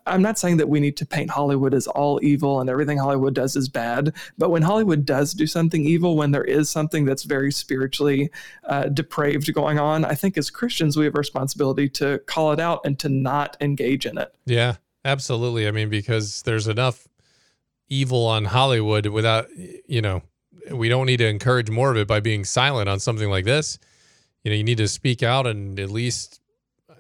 I'm 0.07 0.23
not 0.23 0.39
saying 0.39 0.57
that 0.59 0.69
we 0.69 0.81
need 0.81 0.97
to 0.99 1.07
paint 1.07 1.31
Hollywood 1.31 1.75
as 1.75 1.87
all 1.87 2.19
evil 2.23 2.61
and 2.61 2.69
everything 2.69 2.99
Hollywood 2.99 3.35
does 3.35 3.55
is 3.57 3.69
bad, 3.69 4.15
but 4.39 4.51
when 4.51 4.63
Hollywood 4.63 5.05
does 5.05 5.33
do 5.35 5.47
something 5.47 5.85
evil, 5.85 6.17
when 6.17 6.33
there 6.33 6.45
is 6.45 6.69
something 6.69 7.05
that's 7.05 7.23
very 7.23 7.53
spiritually 7.53 8.31
uh, 8.65 8.85
depraved 8.89 9.53
going 9.55 9.79
on, 9.79 10.05
I 10.05 10.15
think 10.15 10.37
as 10.37 10.51
Christians 10.51 10.97
we 10.97 11.05
have 11.05 11.15
a 11.15 11.19
responsibility 11.19 11.89
to 11.91 12.19
call 12.27 12.53
it 12.53 12.61
out 12.61 12.81
and 12.85 12.99
to 13.01 13.09
not 13.09 13.57
engage 13.61 14.07
in 14.07 14.19
it. 14.19 14.35
Yeah. 14.47 14.77
Absolutely. 15.05 15.69
I 15.69 15.71
mean, 15.71 15.91
because 15.91 16.41
there's 16.43 16.67
enough 16.67 17.07
evil 17.89 18.27
on 18.27 18.47
Hollywood 18.47 19.07
without, 19.07 19.49
you 19.57 20.03
know, 20.03 20.23
we 20.71 20.89
don't 20.89 21.07
need 21.07 21.19
to 21.19 21.29
encourage 21.29 21.71
more 21.71 21.91
of 21.91 21.97
it 21.97 22.07
by 22.07 22.21
being 22.21 22.45
silent 22.45 22.89
on 22.89 22.99
something 23.01 23.29
like 23.29 23.45
this. 23.45 23.79
You 24.43 24.51
know, 24.51 24.57
you 24.57 24.65
need 24.65 24.79
to 24.79 24.89
speak 24.89 25.23
out 25.23 25.47
and 25.47 25.79
at 25.79 25.91
least 25.91 26.41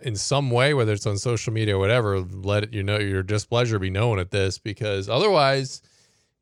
in 0.02 0.16
some 0.16 0.50
way, 0.50 0.74
whether 0.74 0.92
it's 0.92 1.06
on 1.06 1.18
social 1.18 1.52
media 1.52 1.76
or 1.76 1.78
whatever, 1.78 2.20
let 2.20 2.64
it, 2.64 2.74
you 2.74 2.82
know 2.82 2.98
your 2.98 3.22
displeasure 3.22 3.78
be 3.78 3.90
known 3.90 4.18
at 4.18 4.30
this 4.30 4.58
because 4.58 5.08
otherwise, 5.08 5.82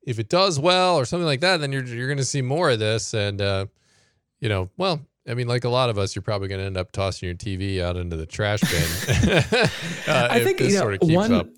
if 0.02 0.18
it 0.18 0.28
does 0.28 0.58
well 0.58 0.96
or 0.96 1.04
something 1.04 1.26
like 1.26 1.40
that, 1.40 1.58
then 1.58 1.72
you're 1.72 1.84
you're 1.84 2.08
going 2.08 2.18
to 2.18 2.24
see 2.24 2.42
more 2.42 2.70
of 2.70 2.80
this. 2.80 3.14
And 3.14 3.40
uh, 3.40 3.66
you 4.40 4.48
know, 4.48 4.68
well, 4.76 5.00
I 5.28 5.34
mean, 5.34 5.46
like 5.46 5.62
a 5.64 5.68
lot 5.68 5.90
of 5.90 5.98
us, 5.98 6.16
you're 6.16 6.22
probably 6.22 6.48
going 6.48 6.60
to 6.60 6.66
end 6.66 6.76
up 6.76 6.90
tossing 6.90 7.28
your 7.28 7.36
TV 7.36 7.80
out 7.80 7.96
into 7.96 8.16
the 8.16 8.26
trash 8.26 8.60
bin. 8.60 9.38
uh, 10.12 10.28
I 10.30 10.42
think 10.42 10.58
you 10.60 10.70
know, 10.70 10.80
sort 10.80 11.00
of 11.00 11.08
one, 11.08 11.32
up. 11.32 11.48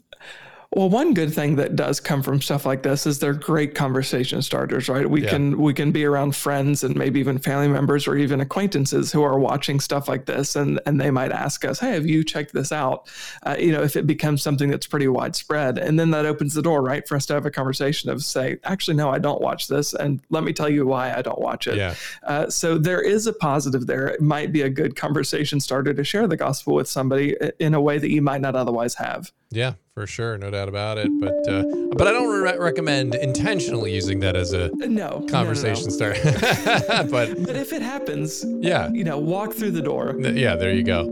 Well, 0.74 0.90
one 0.90 1.14
good 1.14 1.32
thing 1.32 1.54
that 1.56 1.76
does 1.76 2.00
come 2.00 2.20
from 2.20 2.42
stuff 2.42 2.66
like 2.66 2.82
this 2.82 3.06
is 3.06 3.20
they're 3.20 3.32
great 3.32 3.76
conversation 3.76 4.42
starters, 4.42 4.88
right? 4.88 5.08
We 5.08 5.22
yeah. 5.22 5.30
can 5.30 5.56
we 5.56 5.72
can 5.72 5.92
be 5.92 6.04
around 6.04 6.34
friends 6.34 6.82
and 6.82 6.96
maybe 6.96 7.20
even 7.20 7.38
family 7.38 7.68
members 7.68 8.08
or 8.08 8.16
even 8.16 8.40
acquaintances 8.40 9.12
who 9.12 9.22
are 9.22 9.38
watching 9.38 9.78
stuff 9.78 10.08
like 10.08 10.26
this, 10.26 10.56
and 10.56 10.80
and 10.84 11.00
they 11.00 11.12
might 11.12 11.30
ask 11.30 11.64
us, 11.64 11.78
"Hey, 11.78 11.92
have 11.92 12.06
you 12.06 12.24
checked 12.24 12.52
this 12.52 12.72
out?" 12.72 13.08
Uh, 13.44 13.54
you 13.56 13.70
know, 13.70 13.82
if 13.82 13.94
it 13.94 14.04
becomes 14.04 14.42
something 14.42 14.68
that's 14.68 14.88
pretty 14.88 15.06
widespread, 15.06 15.78
and 15.78 15.98
then 15.98 16.10
that 16.10 16.26
opens 16.26 16.54
the 16.54 16.62
door, 16.62 16.82
right, 16.82 17.06
for 17.06 17.14
us 17.14 17.26
to 17.26 17.34
have 17.34 17.46
a 17.46 17.52
conversation 17.52 18.10
of 18.10 18.24
say, 18.24 18.58
"Actually, 18.64 18.96
no, 18.96 19.10
I 19.10 19.20
don't 19.20 19.40
watch 19.40 19.68
this, 19.68 19.94
and 19.94 20.20
let 20.30 20.42
me 20.42 20.52
tell 20.52 20.68
you 20.68 20.86
why 20.86 21.14
I 21.14 21.22
don't 21.22 21.40
watch 21.40 21.68
it." 21.68 21.76
Yeah. 21.76 21.94
Uh, 22.24 22.50
so 22.50 22.78
there 22.78 23.00
is 23.00 23.28
a 23.28 23.32
positive 23.32 23.86
there. 23.86 24.08
It 24.08 24.20
might 24.20 24.50
be 24.50 24.62
a 24.62 24.70
good 24.70 24.96
conversation 24.96 25.60
starter 25.60 25.94
to 25.94 26.02
share 26.02 26.26
the 26.26 26.36
gospel 26.36 26.74
with 26.74 26.88
somebody 26.88 27.36
in 27.60 27.74
a 27.74 27.80
way 27.80 27.98
that 27.98 28.10
you 28.10 28.22
might 28.22 28.40
not 28.40 28.56
otherwise 28.56 28.94
have. 28.96 29.30
Yeah, 29.54 29.74
for 29.94 30.06
sure, 30.06 30.36
no 30.36 30.50
doubt 30.50 30.68
about 30.68 30.98
it. 30.98 31.08
But 31.20 31.48
uh, 31.48 31.62
but 31.94 32.08
I 32.08 32.12
don't 32.12 32.28
re- 32.28 32.58
recommend 32.58 33.14
intentionally 33.14 33.94
using 33.94 34.18
that 34.20 34.34
as 34.34 34.52
a 34.52 34.70
no 34.74 35.24
conversation 35.30 35.88
no, 35.88 35.98
no, 35.98 36.12
no. 36.12 36.14
starter. 36.14 37.04
but 37.10 37.46
but 37.46 37.56
if 37.56 37.72
it 37.72 37.82
happens, 37.82 38.44
yeah, 38.60 38.90
you 38.90 39.04
know, 39.04 39.18
walk 39.18 39.52
through 39.52 39.70
the 39.70 39.82
door. 39.82 40.16
yeah, 40.18 40.56
there 40.56 40.72
you 40.72 40.82
go. 40.82 41.02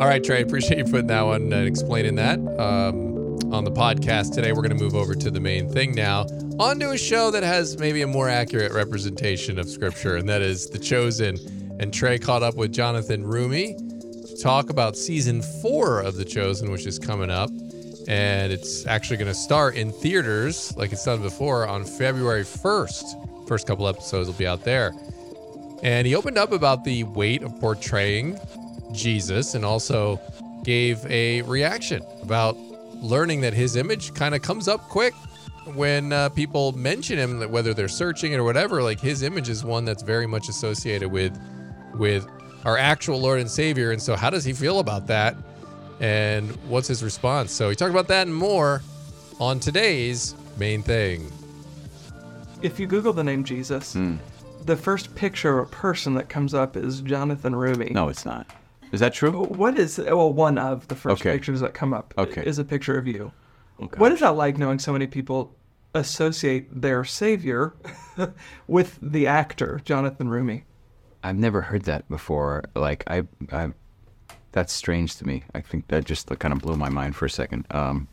All 0.00 0.08
right, 0.08 0.22
Trey, 0.22 0.42
appreciate 0.42 0.78
you 0.78 0.84
putting 0.84 1.08
that 1.08 1.22
one 1.22 1.52
and 1.52 1.66
explaining 1.66 2.14
that 2.16 2.38
um, 2.58 3.38
on 3.52 3.64
the 3.64 3.70
podcast 3.70 4.34
today. 4.34 4.52
We're 4.52 4.62
going 4.62 4.76
to 4.76 4.82
move 4.82 4.94
over 4.94 5.14
to 5.14 5.30
the 5.30 5.40
main 5.40 5.68
thing 5.68 5.94
now, 5.94 6.22
onto 6.58 6.90
a 6.90 6.98
show 6.98 7.30
that 7.30 7.42
has 7.42 7.78
maybe 7.78 8.02
a 8.02 8.06
more 8.06 8.28
accurate 8.28 8.72
representation 8.72 9.58
of 9.58 9.68
Scripture, 9.68 10.16
and 10.16 10.28
that 10.28 10.42
is 10.42 10.68
The 10.70 10.78
Chosen. 10.78 11.36
And 11.80 11.92
Trey 11.92 12.18
caught 12.18 12.42
up 12.42 12.54
with 12.54 12.72
Jonathan 12.72 13.24
Roumie 13.24 13.76
to 13.76 14.42
talk 14.42 14.70
about 14.70 14.96
season 14.96 15.42
four 15.60 16.00
of 16.00 16.16
The 16.16 16.24
Chosen, 16.24 16.70
which 16.70 16.86
is 16.86 16.98
coming 16.98 17.30
up 17.30 17.50
and 18.08 18.52
it's 18.52 18.86
actually 18.86 19.16
going 19.16 19.28
to 19.28 19.34
start 19.34 19.74
in 19.74 19.92
theaters 19.92 20.76
like 20.76 20.92
it's 20.92 21.04
done 21.04 21.22
before 21.22 21.66
on 21.66 21.84
February 21.84 22.44
1st. 22.44 23.48
First 23.48 23.66
couple 23.66 23.88
episodes 23.88 24.28
will 24.28 24.34
be 24.34 24.46
out 24.46 24.64
there. 24.64 24.92
And 25.82 26.06
he 26.06 26.14
opened 26.14 26.38
up 26.38 26.52
about 26.52 26.84
the 26.84 27.04
weight 27.04 27.42
of 27.42 27.58
portraying 27.60 28.38
Jesus 28.92 29.54
and 29.54 29.64
also 29.64 30.20
gave 30.62 31.04
a 31.06 31.42
reaction 31.42 32.02
about 32.22 32.56
learning 32.96 33.40
that 33.40 33.52
his 33.52 33.76
image 33.76 34.14
kind 34.14 34.34
of 34.34 34.42
comes 34.42 34.68
up 34.68 34.80
quick 34.88 35.14
when 35.74 36.12
uh, 36.12 36.28
people 36.30 36.72
mention 36.72 37.18
him, 37.18 37.40
whether 37.50 37.74
they're 37.74 37.88
searching 37.88 38.32
it 38.32 38.36
or 38.36 38.44
whatever. 38.44 38.82
Like 38.82 39.00
his 39.00 39.22
image 39.22 39.48
is 39.48 39.64
one 39.64 39.84
that's 39.84 40.02
very 40.02 40.26
much 40.26 40.48
associated 40.48 41.10
with 41.10 41.36
with 41.94 42.26
our 42.64 42.78
actual 42.78 43.20
Lord 43.20 43.40
and 43.40 43.50
Savior. 43.50 43.90
And 43.90 44.00
so, 44.00 44.16
how 44.16 44.30
does 44.30 44.44
he 44.44 44.52
feel 44.52 44.78
about 44.78 45.06
that? 45.08 45.36
And 46.02 46.50
what's 46.68 46.88
his 46.88 47.02
response? 47.02 47.52
So, 47.52 47.70
he 47.70 47.76
talked 47.76 47.92
about 47.92 48.08
that 48.08 48.26
and 48.26 48.36
more 48.36 48.82
on 49.40 49.60
today's 49.60 50.34
main 50.58 50.82
thing. 50.82 51.30
If 52.60 52.78
you 52.78 52.86
Google 52.86 53.12
the 53.12 53.24
name 53.24 53.44
Jesus, 53.44 53.94
mm. 53.94 54.18
the 54.64 54.76
first 54.76 55.14
picture 55.14 55.58
of 55.58 55.68
a 55.68 55.70
person 55.70 56.14
that 56.14 56.28
comes 56.28 56.54
up 56.54 56.76
is 56.76 57.00
Jonathan 57.00 57.54
Roumie. 57.54 57.92
No, 57.92 58.08
it's 58.08 58.24
not. 58.24 58.46
Is 58.92 59.00
that 59.00 59.14
true? 59.14 59.32
What 59.32 59.78
is 59.78 59.98
well 59.98 60.32
one 60.32 60.58
of 60.58 60.86
the 60.88 60.94
first 60.94 61.22
okay. 61.22 61.32
pictures 61.32 61.60
that 61.60 61.72
come 61.72 61.94
up 61.94 62.12
okay. 62.18 62.44
is 62.44 62.58
a 62.58 62.64
picture 62.64 62.98
of 62.98 63.06
you. 63.06 63.32
Okay. 63.80 63.98
What 63.98 64.12
is 64.12 64.20
that 64.20 64.36
like 64.36 64.58
knowing 64.58 64.78
so 64.78 64.92
many 64.92 65.06
people 65.06 65.56
associate 65.94 66.68
their 66.80 67.04
savior 67.04 67.74
with 68.66 68.98
the 69.00 69.26
actor 69.26 69.80
Jonathan 69.84 70.28
Roumie? 70.28 70.64
I've 71.24 71.38
never 71.38 71.62
heard 71.62 71.84
that 71.84 72.08
before. 72.08 72.64
Like 72.74 73.04
I, 73.06 73.22
I, 73.50 73.72
that's 74.52 74.72
strange 74.72 75.16
to 75.16 75.26
me. 75.26 75.44
I 75.54 75.60
think 75.60 75.88
that 75.88 76.04
just 76.04 76.28
kind 76.38 76.52
of 76.52 76.60
blew 76.60 76.76
my 76.76 76.88
mind 76.88 77.16
for 77.16 77.26
a 77.26 77.30
second. 77.30 77.66
Um, 77.70 78.08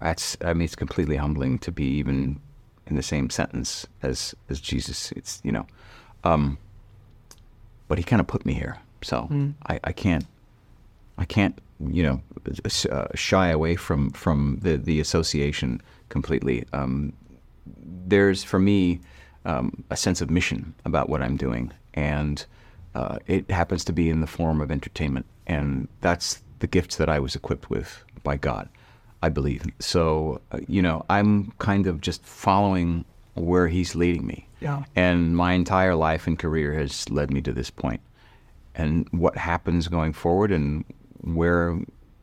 that's 0.00 0.36
I 0.44 0.52
mean 0.52 0.64
it's 0.64 0.74
completely 0.74 1.16
humbling 1.16 1.58
to 1.60 1.72
be 1.72 1.84
even 1.84 2.40
in 2.86 2.96
the 2.96 3.02
same 3.02 3.30
sentence 3.30 3.86
as 4.02 4.34
as 4.48 4.60
Jesus. 4.60 5.12
It's 5.12 5.40
you 5.44 5.52
know. 5.52 5.66
Um, 6.24 6.58
but 7.88 7.98
he 7.98 8.04
kind 8.04 8.20
of 8.20 8.26
put 8.26 8.46
me 8.46 8.54
here. 8.54 8.78
So 9.02 9.28
mm. 9.30 9.54
I, 9.66 9.78
I 9.84 9.92
can't, 9.92 10.24
I 11.18 11.24
can't, 11.24 11.58
you 11.80 12.02
know, 12.02 12.22
uh, 12.90 13.08
shy 13.14 13.48
away 13.48 13.76
from 13.76 14.10
from 14.12 14.58
the 14.62 14.76
the 14.76 15.00
association 15.00 15.82
completely. 16.08 16.64
Um, 16.72 17.12
there's 18.06 18.42
for 18.44 18.58
me 18.58 19.00
um, 19.44 19.84
a 19.90 19.96
sense 19.96 20.20
of 20.20 20.30
mission 20.30 20.74
about 20.84 21.08
what 21.08 21.22
I'm 21.22 21.36
doing, 21.36 21.72
and 21.94 22.44
uh, 22.94 23.18
it 23.26 23.50
happens 23.50 23.84
to 23.84 23.92
be 23.92 24.08
in 24.10 24.20
the 24.20 24.26
form 24.26 24.60
of 24.60 24.70
entertainment, 24.70 25.26
and 25.46 25.88
that's 26.00 26.42
the 26.58 26.66
gift 26.66 26.98
that 26.98 27.08
I 27.08 27.18
was 27.18 27.34
equipped 27.34 27.70
with 27.70 28.04
by 28.22 28.36
God, 28.36 28.68
I 29.22 29.28
believe. 29.28 29.64
So, 29.80 30.40
uh, 30.52 30.60
you 30.68 30.82
know, 30.82 31.04
I'm 31.10 31.52
kind 31.58 31.86
of 31.86 32.00
just 32.00 32.24
following 32.24 33.04
where 33.34 33.68
He's 33.68 33.94
leading 33.94 34.26
me. 34.26 34.48
Yeah. 34.60 34.84
And 34.94 35.36
my 35.36 35.52
entire 35.52 35.94
life 35.94 36.26
and 36.26 36.38
career 36.38 36.72
has 36.74 37.08
led 37.10 37.30
me 37.32 37.40
to 37.42 37.52
this 37.52 37.70
point. 37.70 38.00
And 38.74 39.08
what 39.10 39.36
happens 39.36 39.88
going 39.88 40.12
forward 40.12 40.52
and 40.52 40.84
where 41.20 41.78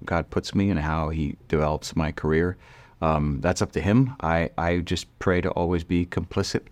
God 0.06 0.30
puts 0.30 0.56
me 0.56 0.70
and 0.70 0.80
how 0.80 1.10
He 1.10 1.36
develops 1.48 1.96
my 1.96 2.12
career, 2.12 2.58
um, 3.02 3.42
that's 3.42 3.62
up 3.62 3.72
to 3.74 3.82
Him. 3.82 4.16
I, 4.22 4.52
I 4.58 4.78
just 4.78 5.08
pray 5.20 5.42
to 5.42 5.50
always 5.52 5.84
be 5.84 6.06
complicit 6.06 6.64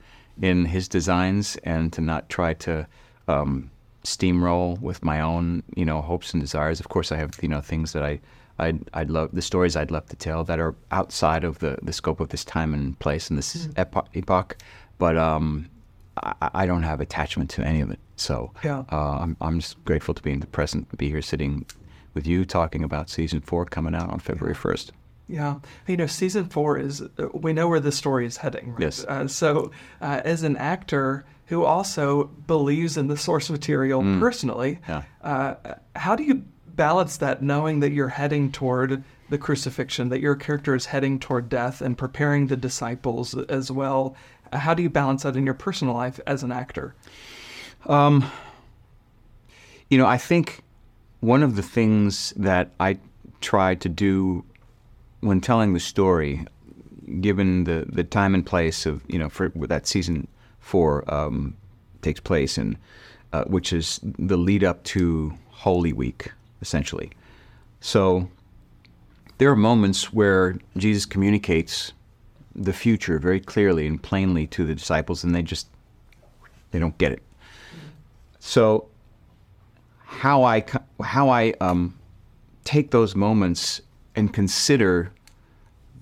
in 0.42 0.66
His 0.66 0.88
designs 0.88 1.58
and 1.64 1.92
to 1.94 2.02
not 2.02 2.30
try 2.30 2.54
to 2.54 2.88
um, 3.28 3.72
steamroll 4.08 4.80
with 4.80 5.04
my 5.04 5.20
own, 5.20 5.64
you 5.76 5.86
know, 5.86 6.02
hopes 6.02 6.34
and 6.34 6.42
desires. 6.42 6.80
Of 6.80 6.90
course, 6.90 7.12
I 7.12 7.18
have, 7.18 7.32
you 7.42 7.50
know, 7.50 7.62
things 7.62 7.92
that 7.94 8.04
I 8.04 8.20
I'd, 8.60 8.90
I'd 8.94 9.12
love 9.12 9.30
the 9.34 9.42
stories 9.42 9.76
I'd 9.76 9.92
love 9.92 10.08
to 10.08 10.16
tell 10.16 10.44
that 10.46 10.60
are 10.60 10.74
outside 10.90 11.44
of 11.44 11.60
the, 11.60 11.78
the 11.84 11.94
scope 11.94 12.20
of 12.20 12.30
this 12.30 12.44
time 12.44 12.74
and 12.74 12.98
place 12.98 13.30
and 13.30 13.38
this 13.38 13.68
mm. 13.68 13.74
epo- 13.74 14.08
epoch 14.16 14.58
but 14.98 15.16
um, 15.16 15.70
I, 16.24 16.50
I, 16.54 16.66
don't 16.66 16.84
have 16.84 17.02
attachment 17.02 17.50
to 17.52 17.64
any 17.64 17.82
of 17.82 17.92
it. 17.92 18.00
So 18.16 18.52
yeah. 18.64 18.84
uh, 18.92 19.20
I'm, 19.20 19.38
I'm 19.42 19.60
just 19.60 19.84
grateful 19.86 20.14
to 20.14 20.24
be 20.24 20.32
in 20.32 20.40
the 20.40 20.48
present, 20.48 20.90
to 20.90 20.96
be 20.96 21.10
here 21.10 21.22
sitting 21.22 21.66
with 22.14 22.26
you 22.26 22.46
talking 22.46 22.84
about 22.84 23.10
season 23.10 23.42
four 23.42 23.66
coming 23.66 23.94
out 23.94 24.10
on 24.10 24.20
February 24.20 24.56
1st. 24.56 24.92
Yeah. 25.28 25.60
You 25.88 25.98
know, 25.98 26.08
season 26.08 26.46
four 26.46 26.78
is, 26.78 27.04
we 27.34 27.54
know 27.54 27.68
where 27.68 27.80
the 27.80 27.92
story 27.92 28.26
is 28.26 28.38
heading. 28.38 28.72
Right? 28.72 28.82
Yes. 28.82 29.04
Uh, 29.04 29.28
so, 29.28 29.72
uh, 30.02 30.22
as 30.24 30.44
an 30.44 30.56
actor 30.58 31.26
who 31.48 31.64
also 31.64 32.26
believes 32.26 32.98
in 32.98 33.08
the 33.08 33.18
source 33.18 33.50
material 33.50 34.02
mm. 34.02 34.20
personally, 34.20 34.80
yeah. 34.88 35.04
Uh, 35.22 35.56
how 35.96 36.16
do 36.16 36.24
you 36.24 36.44
balance 36.66 37.18
that 37.18 37.42
knowing 37.42 37.80
that 37.80 37.92
you're 37.92 38.10
heading 38.10 38.52
toward 38.52 39.04
the 39.30 39.38
crucifixion, 39.38 40.10
that 40.10 40.22
your 40.22 40.36
character 40.36 40.76
is 40.76 40.86
heading 40.86 41.20
toward 41.20 41.50
death 41.50 41.82
and 41.82 41.98
preparing 41.98 42.48
the 42.48 42.56
disciples 42.56 43.34
as 43.50 43.70
well 43.70 44.16
how 44.54 44.74
do 44.74 44.84
you 44.84 44.90
balance 44.90 45.24
that 45.24 45.36
in 45.36 45.46
your 45.46 45.54
personal 45.54 45.94
life 45.94 46.20
as 46.26 46.44
an 46.44 46.52
actor? 46.52 46.96
Um, 47.86 48.30
you 49.90 49.98
know, 49.98 50.06
I 50.06 50.18
think 50.18 50.64
one 51.20 51.44
of 51.44 51.56
the 51.56 51.64
things 51.64 52.34
that 52.36 52.72
I 52.80 52.98
try 53.42 53.76
to 53.76 53.90
do 53.90 54.44
when 55.22 55.42
telling 55.42 55.74
the 55.74 55.80
story, 55.80 56.46
given 57.22 57.64
the, 57.64 57.86
the 57.88 58.04
time 58.04 58.36
and 58.36 58.46
place 58.46 58.86
of, 58.86 59.02
you 59.08 59.18
know, 59.18 59.30
for 59.30 59.50
that 59.50 59.88
season 59.88 60.28
four 60.60 61.04
um, 61.14 61.56
takes 62.02 62.20
place, 62.20 62.58
and 62.58 62.78
uh, 63.34 63.44
which 63.46 63.74
is 63.74 64.00
the 64.04 64.38
lead 64.38 64.64
up 64.64 64.84
to 64.84 65.34
Holy 65.50 65.94
Week, 65.94 66.32
essentially. 66.62 67.12
So 67.80 68.30
there 69.38 69.50
are 69.50 69.56
moments 69.56 70.14
where 70.14 70.58
Jesus 70.76 71.06
communicates 71.06 71.94
the 72.56 72.74
future 72.74 73.20
very 73.20 73.40
clearly 73.40 73.86
and 73.86 74.02
plainly 74.02 74.48
to 74.48 74.66
the 74.66 74.74
disciples, 74.74 75.24
and 75.24 75.34
they 75.34 75.44
just 75.44 75.68
they 76.72 76.80
don't 76.80 76.98
get 76.98 77.12
it. 77.12 77.22
So 78.40 78.88
how 80.04 80.44
I 80.44 80.66
how 81.04 81.30
I 81.30 81.54
um, 81.62 81.98
take 82.64 82.92
those 82.92 83.16
moments 83.16 83.82
and 84.18 84.34
consider 84.34 85.12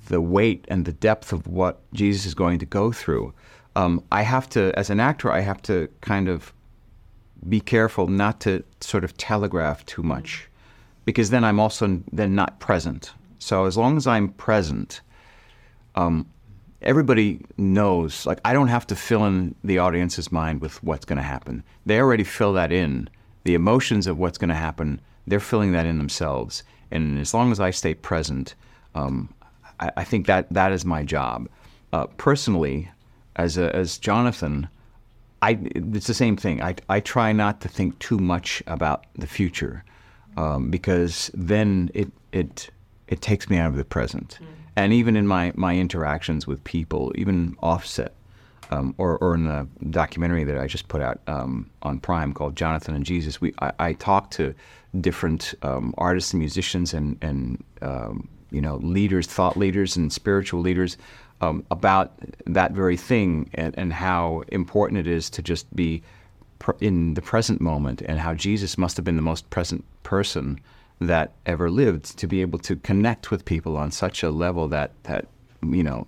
the 0.07 0.21
weight 0.21 0.65
and 0.67 0.85
the 0.85 0.93
depth 0.93 1.33
of 1.33 1.47
what 1.47 1.81
Jesus 1.93 2.25
is 2.25 2.33
going 2.33 2.59
to 2.59 2.65
go 2.65 2.91
through. 2.91 3.33
Um, 3.75 4.03
I 4.11 4.21
have 4.21 4.47
to, 4.49 4.71
as 4.79 4.89
an 4.89 4.99
actor, 4.99 5.31
I 5.31 5.41
have 5.41 5.61
to 5.63 5.89
kind 6.01 6.29
of 6.29 6.53
be 7.47 7.59
careful 7.59 8.07
not 8.07 8.39
to 8.41 8.63
sort 8.79 9.03
of 9.03 9.17
telegraph 9.17 9.85
too 9.85 10.01
much, 10.01 10.47
because 11.03 11.29
then 11.29 11.43
I'm 11.43 11.59
also 11.59 12.01
then 12.11 12.33
not 12.33 12.59
present. 12.59 13.13
So 13.39 13.65
as 13.65 13.77
long 13.77 13.97
as 13.97 14.07
I'm 14.07 14.29
present, 14.29 15.01
um, 15.95 16.25
everybody 16.81 17.41
knows, 17.57 18.25
like, 18.25 18.39
I 18.45 18.53
don't 18.53 18.69
have 18.69 18.87
to 18.87 18.95
fill 18.95 19.25
in 19.25 19.55
the 19.63 19.79
audience's 19.79 20.31
mind 20.31 20.61
with 20.61 20.81
what's 20.83 21.05
going 21.05 21.17
to 21.17 21.23
happen. 21.23 21.63
They 21.85 21.99
already 21.99 22.23
fill 22.23 22.53
that 22.53 22.71
in. 22.71 23.09
The 23.43 23.55
emotions 23.55 24.07
of 24.07 24.17
what's 24.17 24.37
going 24.37 24.49
to 24.49 24.55
happen, 24.55 25.01
they're 25.27 25.39
filling 25.39 25.73
that 25.73 25.85
in 25.85 25.97
themselves. 25.97 26.63
And 26.91 27.19
as 27.19 27.33
long 27.33 27.51
as 27.51 27.59
I 27.59 27.71
stay 27.71 27.93
present, 27.93 28.55
um, 28.93 29.33
I, 29.79 29.91
I, 29.97 30.03
think 30.03 30.27
that 30.27 30.51
that 30.51 30.71
is 30.71 30.85
my 30.85 31.03
job. 31.03 31.49
Uh, 31.91 32.07
personally, 32.17 32.89
as, 33.35 33.57
a, 33.57 33.75
as 33.75 33.97
Jonathan, 33.97 34.67
I, 35.41 35.59
it's 35.75 36.07
the 36.07 36.13
same 36.13 36.37
thing. 36.37 36.61
I, 36.61 36.75
I 36.89 36.99
try 36.99 37.31
not 37.33 37.61
to 37.61 37.67
think 37.67 37.99
too 37.99 38.17
much 38.17 38.63
about 38.67 39.05
the 39.15 39.27
future 39.27 39.83
um, 40.37 40.69
because 40.69 41.29
then 41.33 41.89
it, 41.93 42.11
it, 42.31 42.69
it 43.07 43.21
takes 43.21 43.49
me 43.49 43.57
out 43.57 43.69
of 43.69 43.75
the 43.75 43.85
present. 43.85 44.39
Mm 44.41 44.47
and 44.75 44.91
even 44.91 45.15
in 45.15 45.25
my, 45.25 45.53
my 45.55 45.77
interactions 45.77 46.45
with 46.45 46.63
people, 46.63 47.13
even 47.15 47.55
offset, 47.61 48.13
um, 48.71 48.95
or, 48.97 49.17
or 49.17 49.35
in 49.35 49.45
the 49.45 49.67
documentary 49.89 50.43
that 50.43 50.57
I 50.57 50.67
just 50.67 50.87
put 50.87 51.01
out 51.01 51.19
um, 51.27 51.69
on 51.81 51.99
Prime 51.99 52.33
called 52.33 52.55
Jonathan 52.55 52.95
and 52.95 53.05
Jesus, 53.05 53.39
we 53.39 53.53
I, 53.61 53.71
I 53.79 53.93
talk 53.93 54.31
to 54.31 54.53
different 55.01 55.53
um, 55.61 55.93
artists 55.97 56.33
and 56.33 56.39
musicians 56.39 56.93
and 56.93 57.17
and 57.21 57.63
um, 57.81 58.27
you 58.51 58.61
know 58.61 58.77
leaders, 58.77 59.27
thought 59.27 59.57
leaders, 59.57 59.95
and 59.95 60.11
spiritual 60.11 60.61
leaders 60.61 60.97
um, 61.41 61.65
about 61.71 62.13
that 62.45 62.71
very 62.71 62.97
thing 62.97 63.49
and, 63.53 63.77
and 63.77 63.93
how 63.93 64.43
important 64.49 64.99
it 64.99 65.07
is 65.07 65.29
to 65.31 65.41
just 65.41 65.73
be 65.75 66.01
pr- 66.59 66.71
in 66.79 67.13
the 67.13 67.21
present 67.21 67.59
moment 67.61 68.01
and 68.01 68.19
how 68.19 68.33
Jesus 68.33 68.77
must 68.77 68.95
have 68.97 69.03
been 69.03 69.17
the 69.17 69.21
most 69.21 69.49
present 69.49 69.83
person 70.03 70.59
that 71.01 71.33
ever 71.45 71.69
lived 71.69 72.17
to 72.17 72.27
be 72.27 72.41
able 72.41 72.59
to 72.59 72.75
connect 72.77 73.31
with 73.31 73.43
people 73.43 73.75
on 73.75 73.91
such 73.91 74.23
a 74.23 74.29
level 74.29 74.67
that 74.69 74.91
that 75.03 75.27
you 75.61 75.83
know 75.83 76.05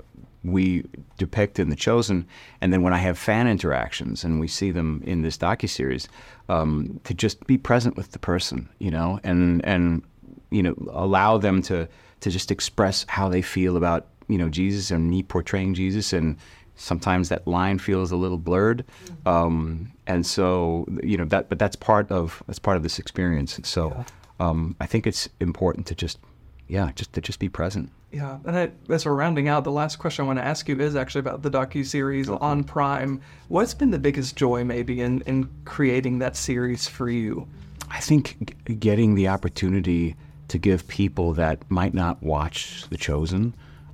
we 0.52 0.84
depict 1.18 1.60
in 1.60 1.70
the 1.70 1.76
chosen 1.76 2.26
and 2.62 2.72
then 2.72 2.82
when 2.82 2.94
i 2.94 2.98
have 2.98 3.18
fan 3.18 3.48
interactions 3.48 4.24
and 4.24 4.40
we 4.40 4.48
see 4.48 4.72
them 4.72 5.02
in 5.06 5.22
this 5.22 5.38
docu-series 5.38 6.08
um, 6.50 7.00
to 7.04 7.14
just 7.14 7.46
be 7.48 7.58
present 7.58 7.96
with 7.96 8.12
the 8.12 8.20
person 8.20 8.70
you 8.80 8.92
know 8.92 9.20
and 9.24 9.64
and 9.66 10.04
you 10.50 10.64
know 10.64 10.76
allow 10.92 11.38
them 11.38 11.62
to 11.62 11.88
to 12.20 12.30
just 12.30 12.52
express 12.52 13.06
how 13.08 13.30
they 13.30 13.42
feel 13.42 13.78
about 13.78 14.08
you 14.28 14.38
know 14.38 14.50
jesus 14.50 14.92
and 14.92 15.10
me 15.10 15.24
portraying 15.24 15.74
jesus 15.74 16.14
and 16.14 16.38
sometimes 16.78 17.30
that 17.30 17.46
line 17.48 17.80
feels 17.80 18.12
a 18.12 18.16
little 18.16 18.38
blurred. 18.38 18.86
Um, 19.26 19.92
and 20.06 20.26
so 20.26 20.86
you 21.04 21.18
know 21.18 21.26
that 21.26 21.50
but 21.50 21.60
that's 21.60 21.76
part 21.76 22.10
of 22.12 22.42
that's 22.48 22.60
part 22.60 22.78
of 22.78 22.84
this 22.84 23.00
experience. 23.00 23.60
So 23.64 24.06
um, 24.40 24.76
I 24.80 24.86
think 24.86 25.08
it's 25.08 25.28
important 25.40 25.88
to 25.88 25.96
just, 25.96 26.20
yeah, 26.68 26.92
just 26.96 27.14
to 27.14 27.22
just 27.22 27.40
be 27.40 27.50
present. 27.50 27.92
Yeah, 28.12 28.40
and 28.46 28.58
I, 28.58 28.72
as 28.90 29.06
we're 29.06 29.14
rounding 29.14 29.50
out, 29.50 29.64
the 29.64 29.72
last 29.72 29.98
question 29.98 30.24
I 30.24 30.28
want 30.28 30.40
to 30.40 30.46
ask 30.46 30.68
you 30.70 30.80
is 30.80 30.96
actually 30.96 31.20
about 31.20 31.42
the 31.42 31.52
docu 31.52 31.86
series 31.86 32.30
okay. 32.30 32.38
on 32.40 32.64
Prime. 32.64 33.22
What's 33.50 33.74
been 33.74 33.92
the 33.92 34.00
biggest 34.00 34.36
joy, 34.36 34.64
maybe, 34.64 35.02
in 35.02 35.22
in 35.22 35.50
creating 35.66 36.20
that 36.20 36.38
series 36.38 36.88
for 36.88 37.10
you? 37.10 37.48
I 37.90 38.00
think 38.00 38.56
getting 38.80 39.16
the 39.16 39.28
opportunity 39.28 40.16
to 40.48 40.58
give 40.58 40.88
people 40.88 41.34
that 41.34 41.70
might 41.70 41.94
not 41.94 42.24
watch 42.24 42.86
The 42.90 42.98
Chosen 42.98 43.54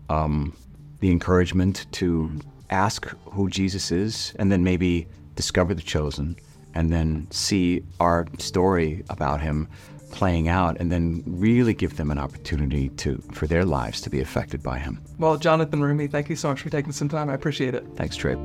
um, 0.10 0.56
the 1.00 1.12
encouragement 1.12 1.86
to 1.94 2.32
ask 2.70 3.08
who 3.26 3.50
Jesus 3.50 3.92
is, 3.92 4.34
and 4.38 4.52
then 4.52 4.64
maybe 4.64 5.08
discover 5.36 5.74
The 5.74 5.82
Chosen, 5.82 6.38
and 6.74 6.92
then 6.92 7.28
see 7.32 7.84
our 8.00 8.28
story 8.38 9.04
about 9.10 9.42
him 9.42 9.68
playing 10.14 10.48
out 10.48 10.78
and 10.80 10.92
then 10.92 11.24
really 11.26 11.74
give 11.74 11.98
them 11.98 12.12
an 12.12 12.20
opportunity 12.20 12.90
to 12.90 13.18
for 13.32 13.48
their 13.48 13.66
lives 13.66 14.00
to 14.02 14.10
be 14.10 14.22
affected 14.22 14.62
by 14.62 14.78
him. 14.78 15.02
Well, 15.18 15.38
Jonathan 15.38 15.82
Roumie, 15.82 16.10
thank 16.10 16.30
you 16.30 16.36
so 16.36 16.50
much 16.50 16.62
for 16.62 16.70
taking 16.70 16.92
some 16.92 17.10
time. 17.10 17.30
I 17.30 17.34
appreciate 17.34 17.74
it. 17.74 17.84
Thanks, 17.96 18.16
Trey. 18.16 18.36
All 18.36 18.40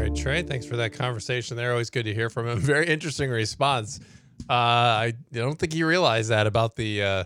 right, 0.00 0.14
Trey, 0.16 0.42
thanks 0.42 0.64
for 0.64 0.76
that 0.76 0.94
conversation 0.94 1.56
there. 1.56 1.70
Always 1.72 1.90
good 1.90 2.04
to 2.04 2.14
hear 2.14 2.30
from 2.30 2.48
him. 2.48 2.58
Very 2.74 2.86
interesting 2.86 3.30
response. 3.30 4.00
Uh, 4.48 4.52
I 4.52 5.12
don't 5.32 5.58
think 5.58 5.74
you 5.74 5.86
realized 5.86 6.30
that 6.30 6.46
about 6.46 6.76
the 6.76 7.02
uh, 7.02 7.24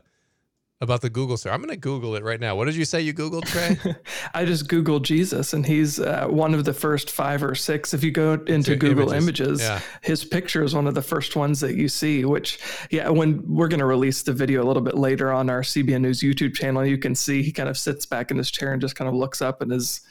about 0.81 1.01
the 1.01 1.11
Google 1.11 1.37
search. 1.37 1.53
I'm 1.53 1.59
going 1.59 1.71
to 1.71 1.77
Google 1.77 2.14
it 2.14 2.23
right 2.23 2.38
now. 2.38 2.55
What 2.55 2.67
did 2.67 2.77
you 2.77 2.85
say 2.85 3.01
you 3.01 3.12
Googled, 3.12 3.47
Trey? 3.47 3.97
I 4.35 4.45
just 4.45 4.69
Googled 4.69 5.03
Jesus, 5.03 5.53
and 5.53 5.67
he's 5.67 5.99
uh, 5.99 6.27
one 6.29 6.55
of 6.55 6.64
the 6.64 6.73
first 6.73 7.11
five 7.11 7.43
or 7.43 7.55
six. 7.55 7.93
If 7.95 8.05
you 8.05 8.12
go 8.12 8.35
into 8.47 8.77
Google 8.77 9.11
Images, 9.12 9.61
images 9.61 9.61
yeah. 9.61 9.81
his 10.03 10.25
picture 10.25 10.62
is 10.62 10.75
one 10.75 10.87
of 10.87 10.95
the 10.95 11.03
first 11.03 11.35
ones 11.35 11.61
that 11.61 11.75
you 11.75 11.88
see. 11.88 12.25
Which, 12.25 12.61
yeah, 12.91 13.09
when 13.09 13.43
we're 13.47 13.69
going 13.69 13.81
to 13.81 13.87
release 13.87 14.23
the 14.23 14.33
video 14.33 14.62
a 14.62 14.67
little 14.67 14.83
bit 14.83 14.97
later 14.97 15.33
on 15.33 15.51
our 15.51 15.62
CBN 15.62 16.03
News 16.03 16.21
YouTube 16.21 16.55
channel, 16.55 16.87
you 16.87 16.99
can 16.99 17.14
see 17.14 17.43
he 17.43 17.51
kind 17.51 17.69
of 17.69 17.77
sits 17.77 18.07
back 18.07 18.31
in 18.31 18.37
his 18.37 18.51
chair 18.51 18.73
and 18.73 18.81
just 18.81 18.95
kind 18.95 19.09
of 19.09 19.14
looks 19.14 19.43
up 19.43 19.61
and 19.61 19.73
is 19.73 20.03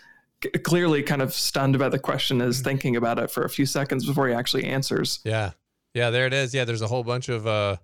clearly 0.63 1.01
kind 1.01 1.21
of 1.21 1.33
stunned 1.33 1.79
by 1.79 1.87
the 1.87 1.99
question, 1.99 2.41
is 2.41 2.57
mm-hmm. 2.57 2.65
thinking 2.65 2.95
about 2.97 3.19
it 3.19 3.31
for 3.31 3.43
a 3.43 3.49
few 3.49 3.65
seconds 3.65 4.05
before 4.05 4.27
he 4.27 4.33
actually 4.33 4.65
answers. 4.65 5.19
Yeah. 5.23 5.51
Yeah, 5.93 6.11
there 6.11 6.27
it 6.27 6.33
is. 6.33 6.53
Yeah, 6.53 6.65
there's 6.65 6.83
a 6.83 6.87
whole 6.87 7.03
bunch 7.03 7.27
of 7.27 7.47
uh, 7.47 7.77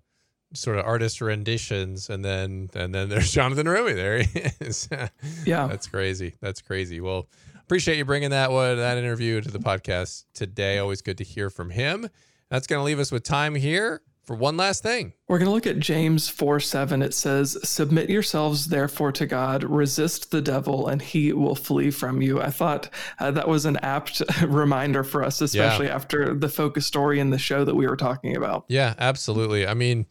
sort 0.53 0.77
of 0.77 0.85
artist 0.85 1.21
renditions, 1.21 2.09
and 2.09 2.23
then 2.23 2.69
and 2.73 2.93
then 2.93 3.09
there's 3.09 3.31
Jonathan 3.33 3.67
Roumie. 3.67 3.95
There 3.95 4.17
he 4.23 4.39
is. 4.65 4.87
yeah, 5.45 5.67
that's 5.67 5.87
crazy. 5.87 6.35
That's 6.41 6.61
crazy. 6.61 7.01
Well, 7.01 7.27
appreciate 7.61 7.97
you 7.97 8.05
bringing 8.05 8.31
that 8.31 8.51
one 8.51 8.77
that 8.77 8.97
interview 8.97 9.41
to 9.41 9.51
the 9.51 9.59
podcast 9.59 10.25
today. 10.33 10.79
Always 10.79 11.01
good 11.01 11.17
to 11.19 11.23
hear 11.23 11.49
from 11.49 11.69
him. 11.69 12.09
That's 12.49 12.67
going 12.67 12.79
to 12.79 12.83
leave 12.83 12.99
us 12.99 13.11
with 13.11 13.23
time 13.23 13.55
here 13.55 14.01
for 14.23 14.35
one 14.35 14.57
last 14.57 14.83
thing. 14.83 15.13
We're 15.27 15.37
going 15.37 15.49
to 15.49 15.53
look 15.53 15.67
at 15.67 15.79
James 15.79 16.29
4 16.29 16.59
7. 16.59 17.01
It 17.01 17.13
says, 17.13 17.57
Submit 17.63 18.09
yourselves 18.09 18.67
therefore 18.67 19.11
to 19.13 19.25
God, 19.25 19.63
resist 19.63 20.31
the 20.31 20.41
devil, 20.41 20.87
and 20.87 21.01
he 21.01 21.33
will 21.33 21.55
flee 21.55 21.91
from 21.91 22.21
you. 22.21 22.41
I 22.41 22.49
thought 22.49 22.89
uh, 23.19 23.31
that 23.31 23.47
was 23.47 23.65
an 23.65 23.77
apt 23.77 24.21
reminder 24.45 25.03
for 25.03 25.23
us, 25.23 25.41
especially 25.41 25.87
yeah. 25.87 25.95
after 25.95 26.33
the 26.33 26.49
focus 26.49 26.85
story 26.85 27.19
in 27.19 27.29
the 27.29 27.37
show 27.37 27.65
that 27.65 27.75
we 27.75 27.87
were 27.87 27.97
talking 27.97 28.35
about. 28.35 28.65
Yeah, 28.67 28.93
absolutely. 28.97 29.67
I 29.67 29.73
mean, 29.73 30.05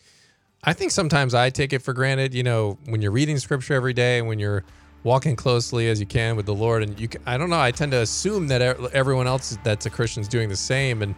I 0.65 0.73
think 0.75 0.93
sometimes 0.93 1.35
I 1.35 1.51
take 1.51 1.73
it 1.73 1.81
for 1.81 1.93
granted, 1.93 2.35
you 2.35 2.45
know, 2.45 2.79
when 2.85 3.03
you're 3.03 3.11
reading 3.11 3.37
scripture 3.39 3.75
every 3.75 3.93
day 3.93 4.21
and 4.21 4.29
when 4.29 4.39
you're 4.39 4.63
walking 5.03 5.35
closely 5.35 5.89
as 5.89 5.99
you 5.99 6.07
can 6.07 6.37
with 6.37 6.47
the 6.47 6.55
Lord. 6.55 6.85
And 6.85 6.99
you, 7.01 7.09
can, 7.09 7.21
I 7.27 7.37
don't 7.37 7.51
know, 7.51 7.61
I 7.61 7.73
tend 7.73 7.91
to 7.91 7.99
assume 7.99 8.47
that 8.47 8.63
everyone 8.93 9.27
else 9.27 9.59
that's 9.65 9.87
a 9.87 9.91
Christian 9.91 10.21
is 10.21 10.29
doing 10.29 10.49
the 10.49 10.57
same. 10.57 11.03
And, 11.03 11.17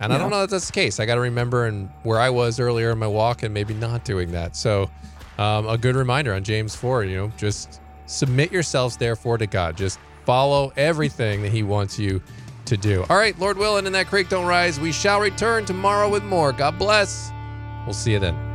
and 0.00 0.10
yeah. 0.10 0.16
I 0.16 0.18
don't 0.20 0.28
know 0.28 0.40
that 0.40 0.50
that's 0.50 0.66
the 0.66 0.74
case. 0.74 1.00
I 1.00 1.06
got 1.06 1.14
to 1.14 1.22
remember 1.22 1.64
and 1.64 1.88
where 2.02 2.20
I 2.20 2.28
was 2.28 2.60
earlier 2.60 2.90
in 2.90 2.98
my 2.98 3.06
walk 3.06 3.42
and 3.42 3.54
maybe 3.54 3.72
not 3.72 4.04
doing 4.04 4.30
that. 4.32 4.56
So, 4.56 4.90
um, 5.38 5.66
a 5.66 5.78
good 5.78 5.96
reminder 5.96 6.34
on 6.34 6.44
James 6.44 6.74
4, 6.74 7.04
you 7.04 7.16
know, 7.16 7.32
just 7.38 7.80
submit 8.04 8.52
yourselves 8.52 8.98
therefore 8.98 9.38
to 9.38 9.46
God. 9.46 9.74
Just 9.74 9.98
follow 10.26 10.70
everything 10.76 11.40
that 11.42 11.50
He 11.50 11.62
wants 11.62 11.98
you 11.98 12.22
to 12.66 12.76
do. 12.76 13.06
All 13.08 13.16
right, 13.16 13.36
Lord 13.38 13.56
willing, 13.56 13.86
in 13.86 13.92
that 13.94 14.08
creek 14.08 14.28
don't 14.28 14.46
rise. 14.46 14.78
We 14.78 14.92
shall 14.92 15.18
return 15.18 15.64
tomorrow 15.64 16.10
with 16.10 16.24
more. 16.24 16.52
God 16.52 16.78
bless. 16.78 17.30
We'll 17.86 17.94
see 17.94 18.12
you 18.12 18.18
then. 18.18 18.51